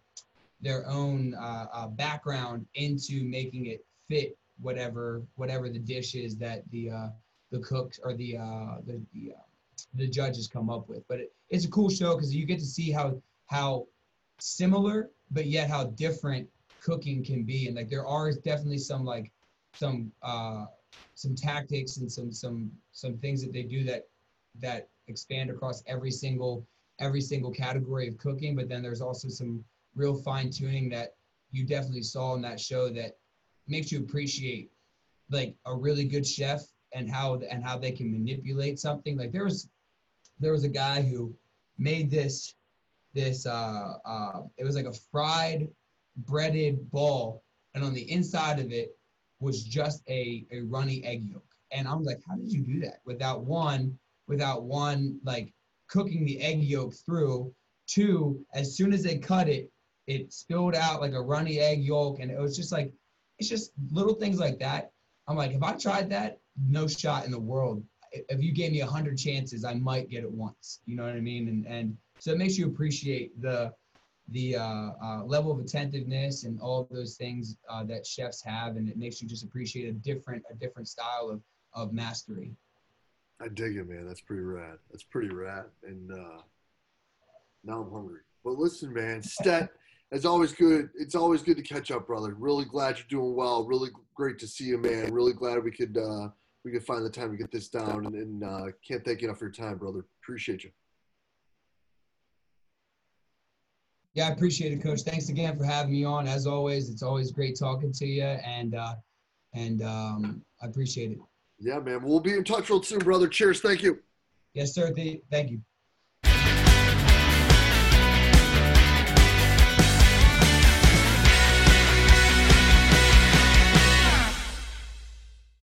their 0.61 0.89
own 0.89 1.35
uh, 1.35 1.67
uh, 1.73 1.87
background 1.89 2.67
into 2.75 3.25
making 3.25 3.67
it 3.67 3.85
fit 4.09 4.37
whatever 4.61 5.23
whatever 5.35 5.69
the 5.69 5.79
dish 5.79 6.15
is 6.15 6.37
that 6.37 6.63
the 6.71 6.91
uh, 6.91 7.09
the 7.51 7.59
cooks 7.61 8.01
or 8.03 8.15
the 8.15 8.37
uh, 8.37 8.77
the 8.87 9.01
the, 9.13 9.33
uh, 9.33 9.43
the 9.95 10.09
judges 10.09 10.49
come 10.49 10.71
up 10.71 10.89
with. 10.89 11.07
But 11.09 11.21
it, 11.21 11.33
it's 11.51 11.65
a 11.65 11.71
cool 11.71 11.91
show 11.91 12.15
because 12.15 12.35
you 12.35 12.47
get 12.47 12.59
to 12.59 12.67
see 12.67 12.91
how 12.91 13.21
how 13.47 13.87
similar 14.41 15.11
but 15.31 15.47
yet 15.47 15.69
how 15.69 15.85
different 15.85 16.49
cooking 16.81 17.25
can 17.25 17.45
be, 17.45 17.67
and 17.67 17.77
like 17.77 17.89
there 17.89 18.07
are 18.07 18.33
definitely 18.33 18.79
some 18.79 19.05
like 19.05 19.31
some 19.75 20.13
uh, 20.23 20.67
some 21.15 21.35
tactics 21.35 21.97
and 21.99 22.11
some 22.11 22.33
some 22.33 22.71
some 22.93 23.19
things 23.19 23.43
that 23.43 23.53
they 23.53 23.63
do 23.63 23.85
that 23.85 24.09
that 24.61 24.89
expand 25.09 25.51
across 25.51 25.83
every 25.87 26.11
single 26.11 26.67
every 27.01 27.21
single 27.21 27.51
category 27.51 28.07
of 28.07 28.17
cooking 28.19 28.55
but 28.55 28.69
then 28.69 28.83
there's 28.83 29.01
also 29.01 29.29
some 29.29 29.65
real 29.95 30.15
fine 30.15 30.51
tuning 30.51 30.89
that 30.89 31.15
you 31.51 31.65
definitely 31.65 32.03
saw 32.03 32.35
in 32.35 32.43
that 32.43 32.61
show 32.61 32.89
that 32.89 33.17
makes 33.69 33.91
you 33.93 34.01
appreciate 34.01 34.71
like 35.31 35.55
a 35.67 35.75
really 35.75 36.05
good 36.05 36.27
chef 36.27 36.63
and 36.93 37.11
how 37.11 37.41
and 37.51 37.65
how 37.65 37.79
they 37.79 37.93
can 37.93 38.11
manipulate 38.11 38.79
something. 38.79 39.17
Like 39.17 39.33
there 39.33 39.45
was 39.45 39.69
there 40.39 40.53
was 40.53 40.65
a 40.65 40.69
guy 40.69 41.03
who 41.03 41.35
made 41.79 42.11
this 42.11 42.55
this 43.15 43.47
uh, 43.47 43.95
uh 44.05 44.43
it 44.57 44.65
was 44.65 44.77
like 44.77 44.87
a 44.87 44.93
fried 44.93 45.69
breaded 46.19 46.91
ball 46.91 47.43
and 47.75 47.85
on 47.85 47.95
the 47.95 48.11
inside 48.11 48.59
of 48.59 48.71
it 48.71 48.97
was 49.41 49.65
just 49.65 50.03
a 50.09 50.45
a 50.53 50.61
runny 50.63 51.05
egg 51.05 51.25
yolk. 51.25 51.45
And 51.73 51.89
i'm 51.89 52.05
like 52.05 52.21
how 52.29 52.37
did 52.37 52.53
you 52.53 52.63
do 52.63 52.81
that? 52.81 53.01
Without 53.05 53.45
one 53.45 53.99
without 54.27 54.65
one 54.65 55.19
like 55.25 55.53
cooking 55.89 56.25
the 56.25 56.41
egg 56.41 56.63
yolk 56.63 56.95
through. 57.07 57.53
Two, 57.87 58.45
as 58.55 58.77
soon 58.77 58.93
as 58.93 59.03
they 59.03 59.19
cut 59.19 59.49
it, 59.49 59.71
it 60.07 60.33
spilled 60.33 60.75
out 60.75 61.01
like 61.01 61.13
a 61.13 61.21
runny 61.21 61.61
egg 61.61 61.83
yolk, 61.83 62.19
and 62.21 62.31
it 62.31 62.39
was 62.39 62.57
just 62.57 62.73
like 62.73 62.93
it's 63.39 63.49
just 63.49 63.73
little 63.91 64.15
things 64.15 64.39
like 64.39 64.59
that. 64.61 64.91
I'm 65.27 65.37
like, 65.37 65.53
if 65.53 65.63
I 65.63 65.73
tried 65.73 66.11
that, 66.11 66.39
no 66.69 66.87
shot 66.87 67.25
in 67.25 67.31
the 67.31 67.41
world. 67.41 67.83
If 68.13 68.43
you 68.43 68.53
gave 68.53 68.73
me 68.73 68.81
a 68.81 68.87
hundred 68.87 69.19
chances, 69.19 69.65
I 69.65 69.75
might 69.75 70.09
get 70.09 70.23
it 70.23 70.31
once. 70.31 70.81
You 70.87 70.97
know 70.97 71.05
what 71.05 71.15
I 71.15 71.21
mean? 71.21 71.49
And 71.49 71.67
and 71.67 71.97
so 72.19 72.33
it 72.33 72.39
makes 72.39 72.57
you 72.57 72.67
appreciate 72.67 73.41
the 73.41 73.73
the 74.29 74.57
uh, 74.57 74.91
uh, 75.03 75.25
level 75.25 75.53
of 75.53 75.59
attentiveness 75.59 76.45
and 76.45 76.59
all 76.61 76.89
those 76.91 77.17
things 77.17 77.57
uh, 77.69 77.85
that 77.85 78.07
chefs 78.07 78.43
have, 78.43 78.77
and 78.77 78.89
it 78.89 78.97
makes 78.97 79.21
you 79.21 79.29
just 79.29 79.45
appreciate 79.45 79.89
a 79.89 79.93
different 79.93 80.43
a 80.51 80.55
different 80.55 80.89
style 80.89 81.29
of 81.31 81.43
of 81.75 81.93
mastery. 81.93 82.53
I 83.41 83.49
dig 83.49 83.77
it, 83.77 83.89
man. 83.89 84.07
That's 84.07 84.21
pretty 84.21 84.43
rad. 84.43 84.79
That's 84.91 85.03
pretty 85.03 85.29
rad. 85.29 85.65
And 85.83 86.11
uh, 86.13 86.43
now 87.65 87.83
I'm 87.83 87.93
hungry. 87.93 88.21
But 88.45 88.59
listen, 88.59 88.93
man, 88.93 89.23
Stet, 89.23 89.71
it's 90.13 90.25
always 90.25 90.53
good. 90.53 90.91
It's 90.95 91.15
always 91.15 91.43
good 91.43 91.57
to 91.57 91.63
catch 91.63 91.91
up, 91.91 92.07
brother. 92.07 92.35
Really 92.35 92.65
glad 92.65 92.99
you're 92.99 93.07
doing 93.21 93.35
well. 93.35 93.65
Really 93.65 93.91
great 94.15 94.39
to 94.41 94.47
see 94.47 94.65
you, 94.65 94.79
man. 94.79 95.13
Really 95.13 95.33
glad 95.33 95.63
we 95.65 95.73
could 95.73 95.97
uh, 95.97 96.29
we 96.65 96.71
could 96.71 96.85
find 96.85 97.05
the 97.05 97.11
time 97.11 97.33
to 97.33 97.37
get 97.37 97.51
this 97.51 97.69
down. 97.69 98.07
And, 98.07 98.15
and 98.15 98.45
uh, 98.45 98.67
can't 98.87 99.05
thank 99.05 99.21
you 99.21 99.29
enough 99.29 99.39
for 99.39 99.47
your 99.47 99.53
time, 99.53 99.79
brother. 99.79 100.05
Appreciate 100.23 100.65
you. 100.65 100.71
Yeah, 104.15 104.29
I 104.29 104.31
appreciate 104.31 104.73
it, 104.73 104.81
Coach. 104.81 105.01
Thanks 105.01 105.29
again 105.29 105.59
for 105.59 105.65
having 105.65 105.91
me 105.91 106.05
on. 106.05 106.29
As 106.29 106.47
always, 106.47 106.89
it's 106.89 107.03
always 107.03 107.33
great 107.33 107.59
talking 107.59 107.93
to 107.93 108.07
you, 108.07 108.23
and 108.23 108.77
uh, 108.77 108.95
and 109.55 109.83
um, 109.83 110.45
I 110.63 110.67
appreciate 110.67 111.11
it. 111.13 111.19
Yeah, 111.65 111.79
man. 111.79 112.03
We'll 112.03 112.21
be 112.21 112.35
in 112.35 112.45
touch 112.45 112.69
real 112.69 112.83
soon, 112.83 112.99
brother. 112.99 113.27
Cheers. 113.27 113.63
Thank 113.63 113.83
you. 113.83 114.01
Yes, 114.53 114.75
sir. 114.75 114.93
Thank 115.31 115.51
you. 115.51 115.63